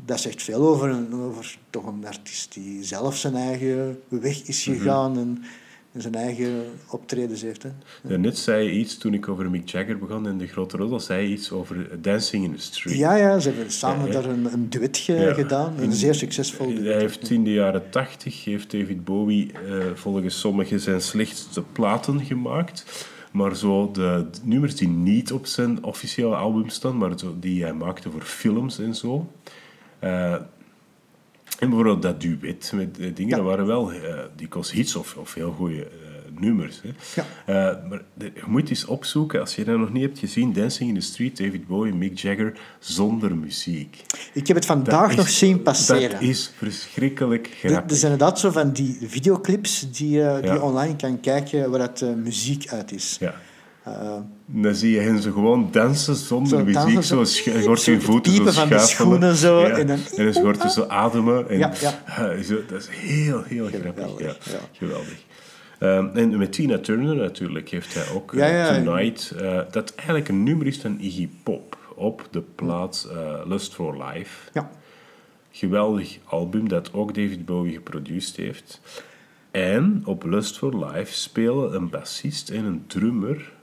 [0.06, 4.66] Dat zegt veel over, een, over toch een artiest die zelf zijn eigen weg is
[4.66, 4.78] Mhm.
[4.78, 5.44] gegaan en,
[5.96, 7.64] en zijn eigen optredens heeft.
[7.64, 7.70] Hè.
[8.04, 11.28] Daarnet zei je iets, toen ik over Mick Jagger begon in de Grote Roddel, zei
[11.28, 12.98] je iets over Dancing in the Street.
[12.98, 15.34] Ja, ja, ze hebben samen Ja, daar een, een duet ge- Ja.
[15.34, 15.74] gedaan.
[15.78, 17.02] Een In- zeer succesvol Hij duet.
[17.02, 19.60] heeft in de jaren tachtig heeft David Bowie eh,
[19.94, 23.06] volgens sommigen zijn slechtste platen gemaakt.
[23.32, 27.74] Maar zo de nummers die niet op zijn officiële album staan, maar zo die hij
[27.74, 29.32] maakte voor films en zo.
[30.00, 30.36] Eh,
[31.60, 33.36] en bijvoorbeeld dat duet met eh, dingen, Ja.
[33.36, 35.90] dat waren wel eh dikwijls hits of, of heel goede eh,
[36.40, 36.82] nummers.
[36.82, 36.90] Hè.
[37.54, 37.82] Ja.
[37.90, 40.96] Maar de- je moet eens opzoeken, als je dat nog niet hebt gezien, Dancing in
[40.96, 44.02] the Street, David Bowie, Mick Jagger, zonder muziek.
[44.34, 46.10] Ik heb het vandaag Dat nog is- zien passeren.
[46.10, 47.92] Dat is verschrikkelijk Er- grappig.
[47.92, 50.38] Er zijn inderdaad zo van die videoclips die, die Ja.
[50.54, 53.18] je online kan kijken waar dat, eh, muziek uit is.
[53.20, 53.36] Ja.
[53.86, 56.74] Eh, Dan zie je hen zo gewoon dansen zonder Zo muziek.
[56.74, 59.70] dansen, Zo, zo- je hoort het voeten zo van de schoenen zo, Ja.
[59.70, 61.50] en dan- En dan hoort je zo ademen.
[61.50, 62.42] En, Ja, ja.
[62.44, 64.20] Zo, dat is heel, heel grappig.
[64.20, 64.34] Ja.
[64.72, 65.24] Geweldig.
[65.80, 68.68] Ehm, en met Tina Turner natuurlijk heeft hij ook eh.
[68.84, 73.18] Tonight, eh, dat eigenlijk een nummer is van Iggy Pop op de plaat eh,
[73.48, 74.50] Lust for Life.
[74.54, 74.70] ja.
[75.52, 78.82] Geweldig album dat ook David Bowie geproduceerd heeft.
[79.52, 83.54] En op Lust for Life spelen een bassist en een drummer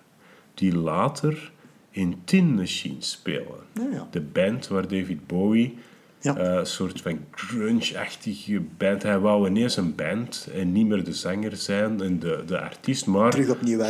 [0.55, 1.53] die later
[1.91, 3.59] in Tin Machine spelen.
[3.75, 4.09] Ja, ja.
[4.11, 5.79] De band waar David Bowie,
[6.21, 6.37] Ja.
[6.37, 11.13] eh, een soort van grunge-achtige band, hij wou ineens een band en niet meer de
[11.15, 13.33] zanger zijn en de, de artiest, maar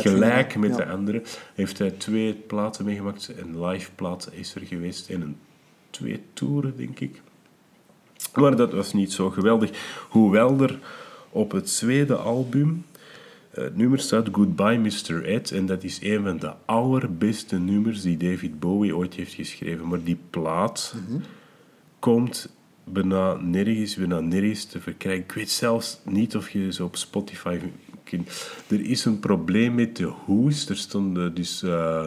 [0.01, 3.31] gelijk met de anderen heeft hij twee platen meegemaakt.
[3.37, 5.37] Een live plaat is er geweest en een
[5.89, 7.21] twee toeren, denk ik.
[8.35, 9.69] Maar dat was niet zo geweldig.
[10.09, 10.79] Hoewel er
[11.29, 12.85] op het tweede album
[13.53, 15.25] het nummer staat Goodbye Mr.
[15.25, 15.51] Ed.
[15.51, 19.87] En dat is een van de allerbeste nummers die David Bowie ooit heeft geschreven.
[19.87, 20.95] Maar die plaat
[21.99, 22.49] komt
[22.83, 25.23] bijna nergens, bijna nergens te verkrijgen.
[25.23, 27.59] Ik weet zelfs niet of je ze op Spotify
[28.03, 28.29] kunt.
[28.67, 30.69] Er is een probleem met de hoes.
[30.69, 31.63] Er stond eh, dus...
[31.63, 32.05] eh,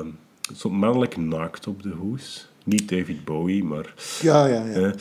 [0.48, 2.48] er stond mannelijk naakt op de hoes.
[2.64, 3.94] Niet David Bowie, maar...
[4.20, 4.74] Ja, ja, ja.
[4.74, 4.92] Eh,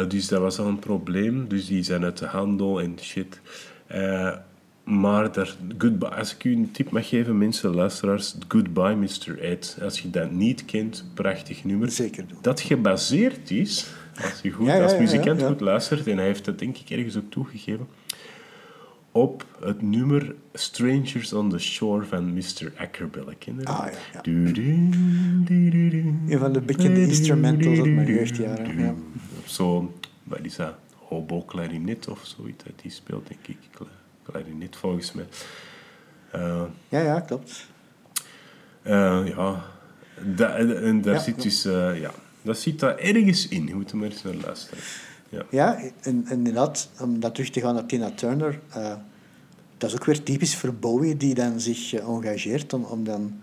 [0.00, 1.48] eh, dus dat was al een probleem.
[1.48, 3.40] Dus die zijn uit de handel en shit.
[3.86, 4.32] Eh,
[4.84, 9.38] maar daar, goodbye, als ik u een tip mag geven, mensen, luisteraars, Goodbye Mr.
[9.40, 9.78] Ed.
[9.82, 11.90] Als je dat niet kent, prachtig nummer.
[11.90, 12.38] Zeker doen.
[12.40, 13.86] Dat gebaseerd is,
[14.22, 16.76] als je goed, Ja, ja, als muzikant ja, goed luistert, en hij heeft dat denk
[16.76, 17.86] ik ergens ook toegegeven,
[19.12, 22.72] op het nummer Strangers on the Shore van Mr.
[22.76, 23.34] Ackerbell.
[23.38, 23.74] Ken je dat?
[23.74, 24.20] Ah, ja.
[24.20, 24.52] Du-.
[26.28, 28.78] Een van de bekende instrumentals uit mijn jeugdjaren.
[28.78, 28.94] Ja.
[29.44, 29.90] Zo'n,
[30.22, 33.58] wat is dat, hobo-klarinet of zoiets, dat die speelt, denk ik.
[34.32, 35.26] Kla- Klarinet volgens mij.
[36.30, 37.66] Eh, ja, ja, klopt.
[38.82, 39.64] eh, ja,
[40.36, 41.20] da- en daar Ja.
[41.20, 42.10] zit dus, eh, ja,
[42.42, 43.66] dat zit daar ergens in.
[43.66, 44.84] Je moet er maar eens naar luisteren.
[45.28, 45.42] Ja.
[45.50, 48.58] Ja, en, en inderdaad, om dat terug te gaan naar Tina Turner,
[49.78, 53.40] dat is ook weer typisch voor Bowie, die dan zich engageert om, om dan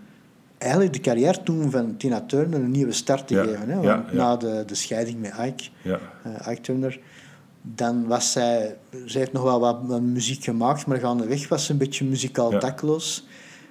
[0.58, 3.68] eigenlijk de carrière toen van Tina Turner een nieuwe start te Ja, geven.
[3.68, 3.74] Hè?
[3.74, 4.16] ja, Want ja.
[4.16, 5.98] Na de, de scheiding met Ike, Ja.
[6.22, 6.98] eh, Ike Turner,
[7.62, 8.76] dan was zij...
[9.06, 13.26] Zij heeft nog wel wat muziek gemaakt, maar gaandeweg was ze een beetje muzikaal dakloos.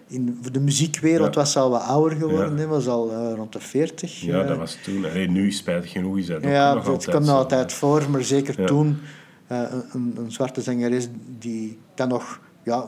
[0.07, 3.59] In de muziekwereld was ze al wat ouder geworden, hè, was al eh, rond de
[3.59, 4.21] 40.
[4.21, 4.47] ja, eh.
[4.47, 5.05] dat was toen.
[5.05, 8.99] Allee, nu, spijtig genoeg, is dat Ja, altijd komt nog altijd voor, maar zeker toen
[9.47, 11.07] eh, een, een, een zwarte zangeres
[11.39, 12.85] die dan nog, ja,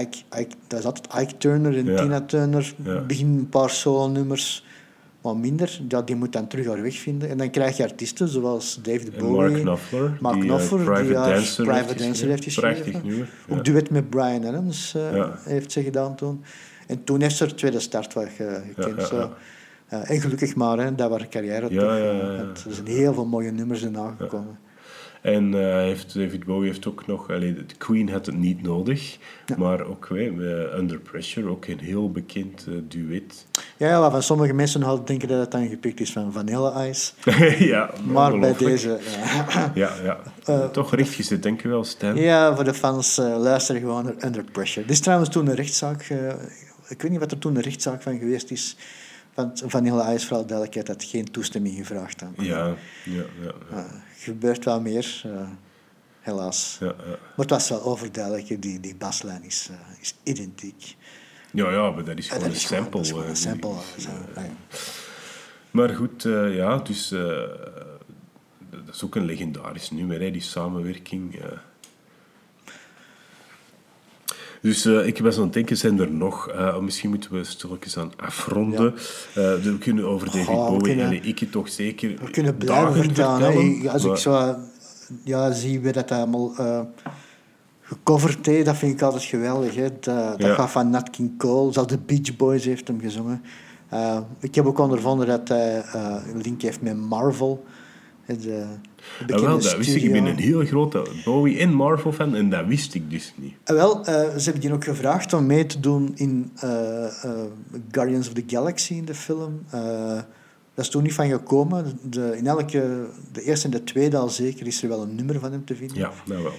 [0.00, 1.96] Ike, Ike, dat is altijd Ike Turner en Ja.
[1.96, 3.00] Tina Turner, Ja.
[3.00, 4.64] begin een paar solo-nummers,
[5.26, 7.28] wat minder, ja, die moet dan terug haar weg vinden.
[7.28, 11.02] En dan krijg je artiesten zoals David Bowie, Mark Knopfler, Mark die, eh, Knopfler, Private
[11.04, 12.82] die Dancer, Private heeft Dancer heeft geschreven.
[12.90, 13.28] Prachtig nummer.
[13.48, 15.38] Ook duet met Brian Adams eh, Ja.
[15.44, 16.42] heeft ze gedaan toen.
[16.86, 18.28] En toen heeft ze haar tweede start ge-
[18.74, 19.00] gekend.
[19.00, 19.16] ja, zo.
[19.18, 19.32] ja.
[19.88, 21.90] Eh, en gelukkig maar, hè, dat haar carrière Ja, toch...
[21.90, 24.58] eh, het- Er zijn heel veel mooie nummers erna gekomen.
[25.26, 27.30] En eh, heeft, David Bowie heeft ook nog...
[27.30, 29.18] Allee, de Queen had het niet nodig,
[29.56, 33.46] maar ook eh, Under Pressure, ook een heel bekend eh, duet.
[33.76, 37.12] Ja, ja, waarvan sommige mensen altijd denken dat het dan gepikt is van Vanilla Ice.
[37.72, 38.98] ja, Maar bij deze...
[39.44, 39.72] ja.
[39.74, 39.92] Ja,
[40.44, 40.68] ja.
[40.68, 42.16] Toch rechtgezet, denk je wel, Stan?
[42.16, 44.86] Ja, voor de fans uh, luister gewoon naar Under Pressure.
[44.86, 46.08] Er is trouwens toen een rechtszaak...
[46.10, 46.28] Uh,
[46.88, 48.76] ik weet niet wat er toen een rechtszaak van geweest is.
[49.36, 52.18] Want Vanilla Ice, vooral duidelijkheid, had geen toestemming gevraagd.
[52.18, 52.34] Dan.
[52.36, 52.74] Ja, ja,
[53.04, 53.24] ja.
[53.42, 53.76] ja.
[53.76, 53.84] Uh,
[54.18, 55.48] gebeurt wel meer, uh,
[56.20, 56.76] helaas.
[56.80, 56.94] Ja, ja.
[57.06, 60.96] Maar het was wel overduidelijk, die, die baslijn is, uh, is identiek.
[61.56, 63.04] Ja, ja, maar dat is gewoon dat een is sample.
[63.04, 64.50] Gewoon, dat is gewoon eh, een sample.
[65.70, 67.20] Maar goed, eh, ja, dus eh,
[68.70, 71.40] dat is ook een legendarisch nummer, hè, die samenwerking.
[74.66, 77.96] Dus eh, ik was aan het denken, zijn er nog, eh, misschien moeten we stilletjes
[77.96, 78.94] aan afronden.
[78.94, 82.94] Eh, we kunnen over David we Bowie kunnen- en ik toch zeker We kunnen blijven
[82.94, 84.56] vertellen, Als maar- ik zo
[85.24, 86.54] ja, zie wie dat allemaal
[87.80, 89.74] gecoverd heeft, dat vind ik altijd geweldig.
[89.74, 89.88] Hè.
[90.00, 93.42] Dat, dat gaat van Nat King Cole, zelfs de Beach Boys heeft hem gezongen.
[94.40, 95.84] Ik heb ook ondervonden dat hij
[96.32, 97.64] een link heeft met Marvel.
[98.28, 98.36] Ah,
[99.26, 100.02] bekende wel, dat wist ik.
[100.02, 103.54] Ik ben een heel grote Bowie en Marvel fan en dat wist ik dus niet.
[103.64, 107.30] Eh, wel, eh, ze hebben die ook gevraagd om mee te doen in eh, eh,
[107.90, 109.62] Guardians of the Galaxy, in de film.
[109.70, 110.20] Eh,
[110.74, 111.98] dat is toen niet van gekomen.
[112.02, 115.40] De, in elke, de eerste en de tweede al zeker, is er wel een nummer
[115.40, 115.96] van hem te vinden.
[115.96, 116.52] Ja, nou wel.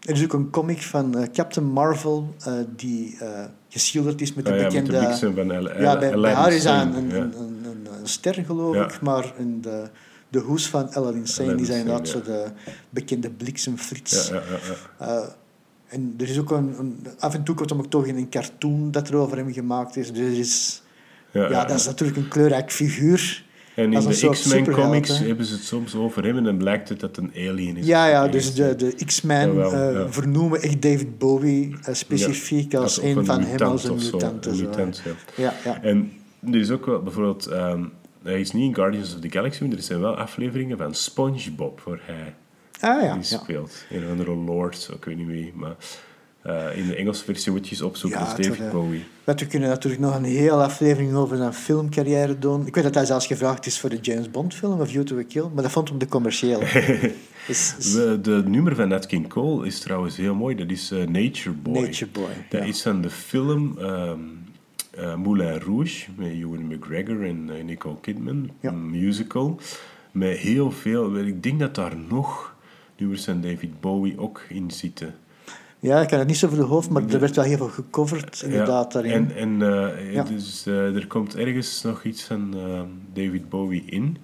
[0.00, 4.44] Er is ook een comic van eh, Captain Marvel eh, die eh, geschilderd is met
[4.44, 5.06] de Ah, ja, met bekende...
[5.20, 7.14] de van El ja, bij, haar is dat Sane, een, ja.
[7.16, 8.84] een, een, een, een ster, geloof Ja.
[8.84, 9.88] ik, maar in de,
[10.30, 12.44] de hoes van Aladdin Sane Aladdin is dat zo de
[12.90, 14.28] bekende bliksemflits.
[14.28, 14.58] Ja, ja, ja,
[15.06, 15.06] ja.
[15.22, 15.28] Eh,
[15.88, 18.28] en er is ook een, een- af en toe komt er ook toch in een
[18.28, 20.12] cartoon dat er over hem gemaakt is.
[20.12, 20.82] Dus er is,
[21.32, 23.44] Ja, dat is natuurlijk een kleurrijk figuur.
[23.74, 27.00] En in de X-Men comics hebben ze het soms over hem en dan blijkt het
[27.00, 27.86] dat het een alien is.
[27.86, 30.10] Ja, ja, dus de, de X-Men ja.
[30.12, 34.44] vernoemen echt David Bowie eh, specifiek als een van hem als een mutant.
[34.44, 35.12] zo, mutant, ja.
[35.42, 35.82] Ja, ja.
[35.82, 36.12] En
[36.46, 37.84] er is ook wel bijvoorbeeld, ehm,
[38.22, 41.80] hij is niet in Guardians of the Galaxy, maar er zijn wel afleveringen van SpongeBob
[41.80, 42.34] waar hij
[42.80, 43.38] Ah ja, die ja.
[43.38, 43.84] speelt.
[43.90, 45.76] Een of andere Lord, zo, ik weet niet wie, maar
[46.42, 49.04] eh, in de Engelse versie moet je eens opzoeken, Ja, is David wordt, Bowie.
[49.24, 52.66] Want we kunnen natuurlijk nog een hele aflevering over zijn filmcarrière doen.
[52.66, 55.18] Ik weet dat hij zelfs gevraagd is voor de James Bond film, of View to
[55.18, 56.64] a Kill, maar dat vond hem de commerciële.
[57.46, 60.90] dus, dus De, de nummer van Nat King Cole is trouwens heel mooi, dat is
[60.90, 61.80] eh, Nature Boy.
[61.80, 62.46] Nature Boy.
[62.48, 62.66] Dat ja.
[62.66, 64.14] is van de film ehm, eh,
[65.16, 68.70] Moulin Rouge met Ewan McGregor en eh, Nicole Kidman, Ja.
[68.70, 69.60] een musical.
[70.10, 72.54] Met heel veel, ik denk dat daar nog
[72.96, 75.14] nummers van David Bowie ook in zitten.
[75.78, 77.68] Ja, ik kan het niet zo voor de hoofd, maar er werd wel heel veel
[77.68, 79.30] gecoverd, inderdaad, Ja, daarin.
[79.30, 79.62] En, en
[79.96, 80.22] eh, Ja.
[80.22, 82.80] dus, eh, er komt ergens nog iets van eh,
[83.12, 84.16] David Bowie in.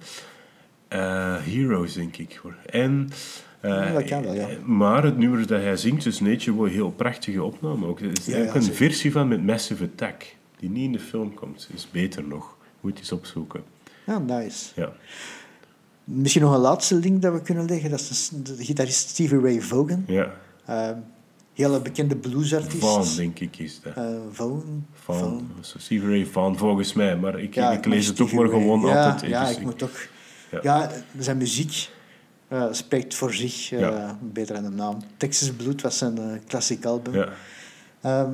[0.87, 2.39] Eh, Heroes, denk ik.
[2.43, 2.55] hoor.
[2.65, 3.09] En,
[3.59, 4.47] eh, Ja, dat kan wel, ja.
[4.65, 7.99] Maar het nummer dat hij zingt, dus Nature Boy, heel prachtige opname ook.
[7.99, 8.27] Er is
[8.67, 11.69] een versie van met Massive Attack, die niet in de film komt.
[11.73, 12.57] Is beter nog.
[12.81, 13.63] Moet je eens opzoeken.
[14.05, 14.65] Ja, nice.
[14.75, 14.91] Ja.
[16.03, 17.89] Misschien nog een laatste link dat we kunnen leggen.
[17.89, 20.03] Dat is de, de gitarist Stevie Ray Vaughan.
[20.07, 20.33] Ja.
[20.69, 20.89] Uh,
[21.53, 22.83] hele bekende bluesartiest.
[22.85, 23.95] Vaughan, denk ik, is dat.
[23.95, 24.85] Eh, Vaughan.
[24.93, 25.49] Vaughan.
[25.61, 27.17] Zo Stevie Ray Vaughan, volgens mij.
[27.17, 29.31] Maar ik, Ja, ik lees het ook maar gewoon ja, altijd.
[29.31, 30.07] Ja, dus ik moet toch...
[30.51, 30.59] Ja.
[30.63, 31.89] Ja, zijn muziek
[32.47, 33.71] eh, spreekt voor zich.
[33.71, 34.11] eh.
[34.21, 34.97] Beter dan de naam.
[35.17, 37.13] Texas Blood was zijn klassiek album.
[37.13, 37.29] Ja.
[38.01, 38.31] Ehm,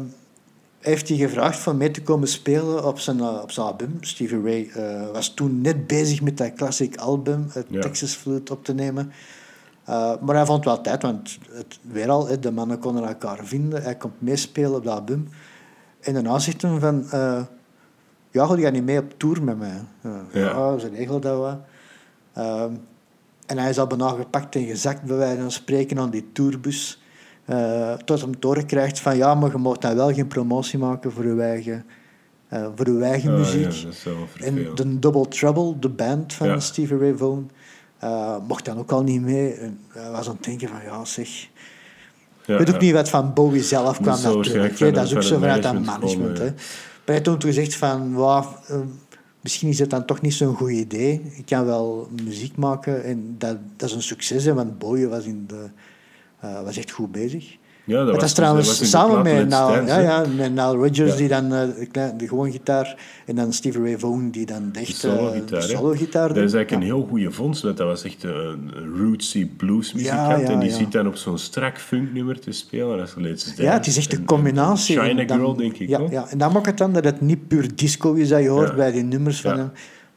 [0.83, 3.97] heeft hij gevraagd om mee te komen spelen op zijn, eh, op zijn album.
[3.99, 7.81] Stevie Ray eh, was toen net bezig met dat classic album, het Ja.
[7.81, 9.11] Texas Flute, op te nemen.
[9.83, 13.83] Eh, maar hij vond wel tijd, want het, weer al, de mannen konden elkaar vinden.
[13.83, 15.29] Hij komt meespelen op dat album.
[15.99, 17.09] En daarna zegt hij van...
[17.11, 17.41] eh,
[18.31, 19.81] ja, ga je niet mee op tour met mij?
[20.31, 20.77] Ja.
[20.77, 21.61] ze regelen dat wel.
[22.33, 22.71] Ehm,
[23.45, 27.02] en hij is al bijna gepakt en gezakt, bij wijze van spreken, aan die tourbus.
[27.45, 30.79] Eh, tot hem te horen krijgt van ja, maar je mag dan wel geen promotie
[30.79, 31.85] maken voor je eigen,
[32.47, 33.71] eh, voor je eigen Ah, muziek.
[33.71, 36.59] ja, dat is wel en de Double Trouble, de band van Ja.
[36.59, 37.49] Stevie Ray Vaughan,
[37.99, 39.53] eh, mocht dan ook al niet mee.
[39.53, 41.47] En hij was aan het denken van ja, zeg.
[42.45, 44.95] Ja, ik weet ook niet wat van Bowie zelf kwam zou natuurlijk.
[44.95, 46.43] Dat is ook zo vanuit dat management hè.
[46.45, 46.55] Maar
[47.05, 48.77] hij heeft toen gezegd van, "Wauw, eh,
[49.41, 51.21] misschien is het dan toch niet zo'n goed idee.
[51.35, 55.25] Ik kan wel muziek maken en dat, dat is een succes, hè, want Bowie was,
[55.25, 55.65] in de,
[56.43, 57.55] eh, was echt goed bezig.
[57.85, 60.49] Ja, dat Dat, was, is trouwens dat was samen met Nile, Dance, ja, ja, met
[60.49, 61.17] Nile Rodgers, Ja.
[61.17, 64.69] die dan eh, de, klein- de gewoon gitaar, en dan Stevie Ray Vaughan, die dan
[64.71, 65.61] de echte solo hè.
[65.61, 70.19] solo-gitaar Dat is eigenlijk een heel goede vondst, want dat was echt een rootsy bluesmuzikant.
[70.29, 72.97] Ja, ja, en die zit dan op zo'n strak funknummer te spelen.
[72.97, 73.53] Dat is.
[73.57, 74.99] Ja, het is echt En- een en combinatie.
[74.99, 77.75] China Girl, denk ik ja, ja, en dan maakt het dan dat het niet puur
[77.75, 79.71] disco is dat je hoort bij die nummers van hem,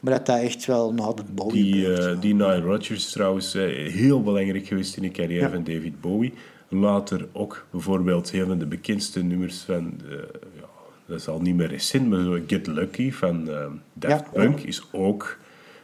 [0.07, 2.13] maar dat dat echt wel nog altijd Bowie Die, ja.
[2.13, 5.49] die Nile Rodgers is trouwens eh, heel belangrijk geweest in de carrière Ja.
[5.49, 6.33] van David Bowie.
[6.69, 9.99] Later ook bijvoorbeeld een van de bekendste nummers van...
[10.09, 10.15] eh,
[10.55, 10.67] ja,
[11.05, 13.45] dat is al niet meer recent, maar zo Get Lucky van
[13.93, 14.29] Daft Ja.
[14.33, 15.37] Punk is ook...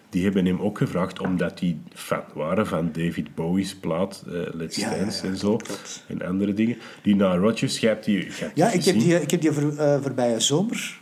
[0.10, 4.90] Die hebben hem ook gevraagd omdat die fan waren van David Bowie's plaat Let's Ja,
[4.96, 5.56] Dance ja, en zo.
[5.58, 6.04] klopt.
[6.08, 6.78] En andere dingen.
[7.04, 9.52] Die Nile Rodgers, jij hebt die, jij hebt Ja, ik heb die, ik heb die
[9.52, 10.98] voor, eh, voorbije zomer,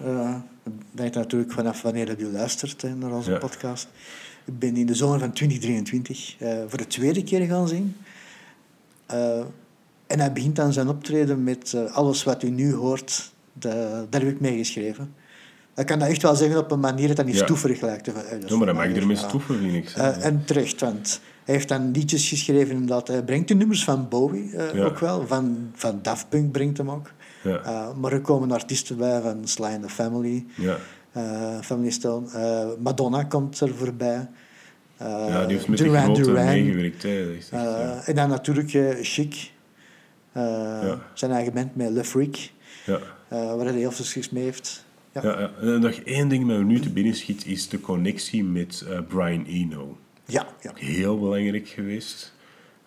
[0.91, 3.38] dat natuurlijk vanaf wanneer dat u luistert hè, naar onze Ja.
[3.38, 3.88] podcast.
[4.45, 7.95] Ik ben in de zomer van 2023 eh, voor de tweede keer gaan zien.
[9.05, 9.39] Eh,
[10.07, 14.22] en hij begint dan zijn optreden met eh, alles wat u nu hoort, de, daar
[14.22, 15.14] heb ik mee geschreven.
[15.76, 17.43] Ik kan dat echt wel zeggen op een manier dat dat niet Ja.
[17.43, 18.05] stoeverig lijkt.
[18.05, 19.28] Dat Ja, maar dat mag voor je mij, ermee ja.
[19.28, 19.89] stoeven, vind ik.
[20.22, 23.07] En terecht, want hij heeft dan liedjes geschreven inderdaad.
[23.07, 24.84] Hij brengt de nummers van Bowie Ja.
[24.84, 27.12] ook wel, van, van Daft Punk brengt hem ook.
[27.42, 27.58] Ja.
[27.64, 30.78] Eh, maar er komen artiesten bij van Sly and the Family, ja.
[31.12, 32.28] eh, Family Stone.
[32.34, 34.28] Eh, Madonna komt er voorbij.
[35.00, 36.46] Ja, die heeft met Duran de Duran.
[36.46, 37.04] meegewerkt.
[37.04, 37.26] Hè.
[37.26, 38.02] Dat is echt, ja.
[38.06, 38.70] En dan natuurlijk
[39.02, 39.52] Chic.
[41.14, 42.36] Zijn eigen band met Le Freak,
[42.86, 43.00] Ja.
[43.30, 44.86] waar hij heel veel succes mee heeft.
[45.12, 45.22] Ja.
[45.24, 45.52] Ja, ja.
[45.62, 49.46] En nog één ding dat me nu te binnen schiet, is de connectie met Brian
[49.46, 49.98] Eno.
[50.26, 50.72] Ja, ja.
[50.76, 52.34] Heel belangrijk geweest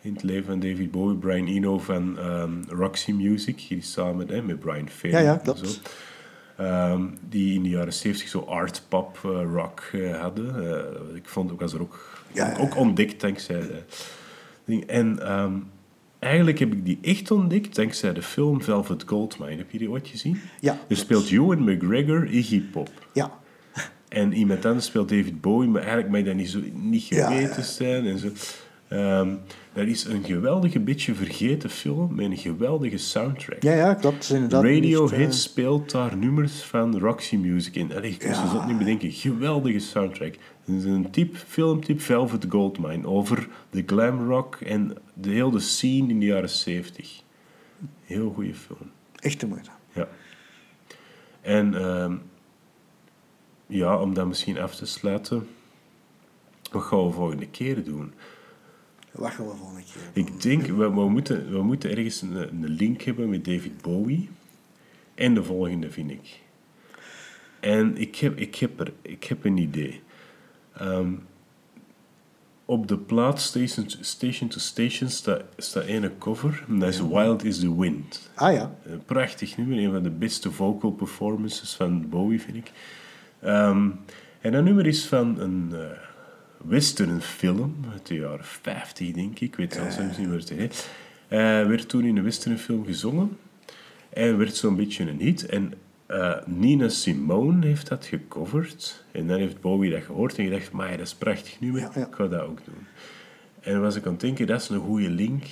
[0.05, 1.17] in het leven van David Bowie.
[1.17, 5.17] Brian Eno van ehm, Roxy Music, die samen met, hè, met Brian Ferry.
[5.25, 5.81] Ja, klopt.
[6.57, 10.71] Ehm, die in de jaren 70 zo art pop eh, rock eh, hadden.
[10.71, 13.83] Eh, ik vond, ik was er ook, Ja, ja, ook ontdekt dankzij de
[14.65, 14.85] ding.
[14.85, 15.53] En ehm,
[16.19, 19.57] eigenlijk heb ik die echt ontdekt dankzij de film Velvet Goldmine.
[19.57, 20.41] Heb je die ooit gezien?
[20.61, 22.91] Ja, Er speelt Ewan McGregor Iggy Pop.
[23.13, 23.43] ja.
[24.09, 28.07] En iemand anders speelt David Bowie, maar eigenlijk mag dat niet, zo, niet geweten zijn.
[28.07, 28.29] En zo.
[28.95, 29.35] Ehm,
[29.73, 33.63] dat is een geweldige, beetje vergeten film met een geweldige soundtrack.
[33.63, 34.31] Ja, ja, klopt.
[34.31, 37.95] Inderdaad Radiohead eh, speelt daar nummers van Roxy Music in.
[37.95, 38.53] Allee, ik kon Ja.
[38.53, 39.11] dat niet bedenken.
[39.13, 40.35] Geweldige soundtrack.
[40.65, 46.09] Het is een type, filmtype Velvet Goldmine over de glam rock en de hele scene
[46.09, 47.23] in de jaren 70.
[48.05, 48.91] Heel goede film.
[49.15, 49.71] echt de moeite.
[49.93, 50.09] Ja.
[51.41, 52.15] En ehm,
[53.67, 55.47] ja, om dat misschien af te sluiten,
[56.73, 58.13] wat gaan we volgende keer doen?
[59.19, 60.25] Gaan we volgende keer?
[60.25, 64.29] Ik denk, we, we, moeten, we moeten ergens een, een link hebben met David Bowie.
[65.15, 66.41] En de volgende, vind ik.
[67.61, 70.03] En ik heb, ik heb, er, ik heb een idee.
[70.77, 71.12] Ehm,
[72.65, 76.65] op de plaat Station to Station, to Station staat, staat ene cover.
[76.69, 78.31] En dat is Wild is the Wind.
[78.35, 82.73] Ah ja, Een prachtig nummer, een van de beste vocal performances van Bowie, vind ik.
[83.41, 83.91] Ehm,
[84.41, 85.73] en dat nummer is van een
[86.65, 89.41] eh westernfilm uit de jaren 50, denk ik.
[89.41, 90.91] Ik weet zelfs niet meer hoe het heet.
[91.29, 93.39] Eh, werd toen in een westernfilm gezongen.
[94.09, 95.47] En werd zo'n beetje een hit.
[95.47, 95.73] En
[96.07, 99.05] eh, Nina Simone heeft dat gecoverd.
[99.12, 102.07] En dan heeft Bowie dat gehoord en gedacht, maar dat is prachtig nummer, Ja, ja.
[102.07, 102.87] ik ga dat ook doen.
[103.61, 105.45] En dan was ik aan het denken, dat is een goede link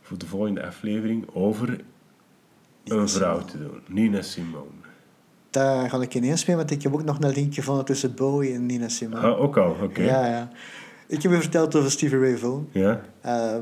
[0.00, 1.80] voor de volgende aflevering over
[2.84, 3.80] een vrouw te doen.
[3.86, 4.89] Nina Simone.
[5.50, 8.54] Daar ga ik ineens mee, want ik heb ook nog een link gevonden tussen Bowie
[8.54, 9.26] en Nina Simone.
[9.26, 10.02] Ah, ook al, oké.
[10.02, 10.48] Ja, ja.
[11.06, 12.68] Ik heb je verteld over Stevie Ray Vaughan.
[12.72, 13.00] Ja?
[13.20, 13.54] Eh,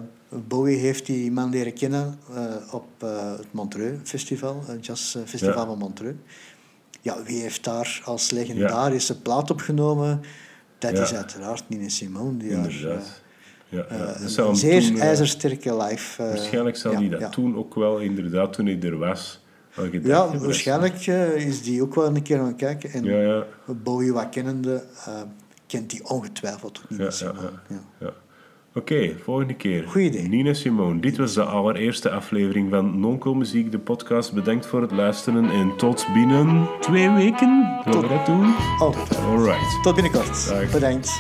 [0.49, 5.55] Bowie heeft die man leren kennen eh, op eh, het Montreux Festival, het Jazz Festival
[5.61, 5.67] Ja.
[5.67, 6.17] van Montreux.
[7.01, 10.21] Ja, wie heeft daar als legendarische plaat opgenomen?
[10.79, 11.03] Dat Ja.
[11.03, 12.37] is uiteraard Nina Simone.
[12.37, 13.23] Die Inderdaad.
[13.69, 14.17] Ja, ja.
[14.21, 16.23] een zeer toen, ijzersterke live.
[16.23, 19.41] Waarschijnlijk zal hij dat toen ook wel, inderdaad, toen hij er was.
[20.03, 22.91] Ja, waarschijnlijk eh, is die ook wel een keer aan het kijken.
[22.91, 23.45] En Ja, ja.
[23.67, 25.13] Bowie wat kennende, eh,
[25.67, 27.51] kent die ongetwijfeld ook Nina Ja, ja, Simone.
[27.99, 28.13] ja.
[28.75, 29.85] Oké, volgende keer.
[29.89, 30.29] Goeie idee.
[30.29, 31.01] Nina Simone.
[31.01, 34.33] Dit was de allereerste aflevering van Nonco Muziek, de podcast.
[34.33, 37.79] Bedankt voor het luisteren en tot binnen twee weken.
[37.85, 38.55] Gaan we dat doen?
[38.79, 39.17] Altijd.
[39.19, 39.83] Alright.
[39.83, 40.49] Tot binnenkort.
[40.49, 40.73] Dag.
[40.73, 41.19] Bedankt.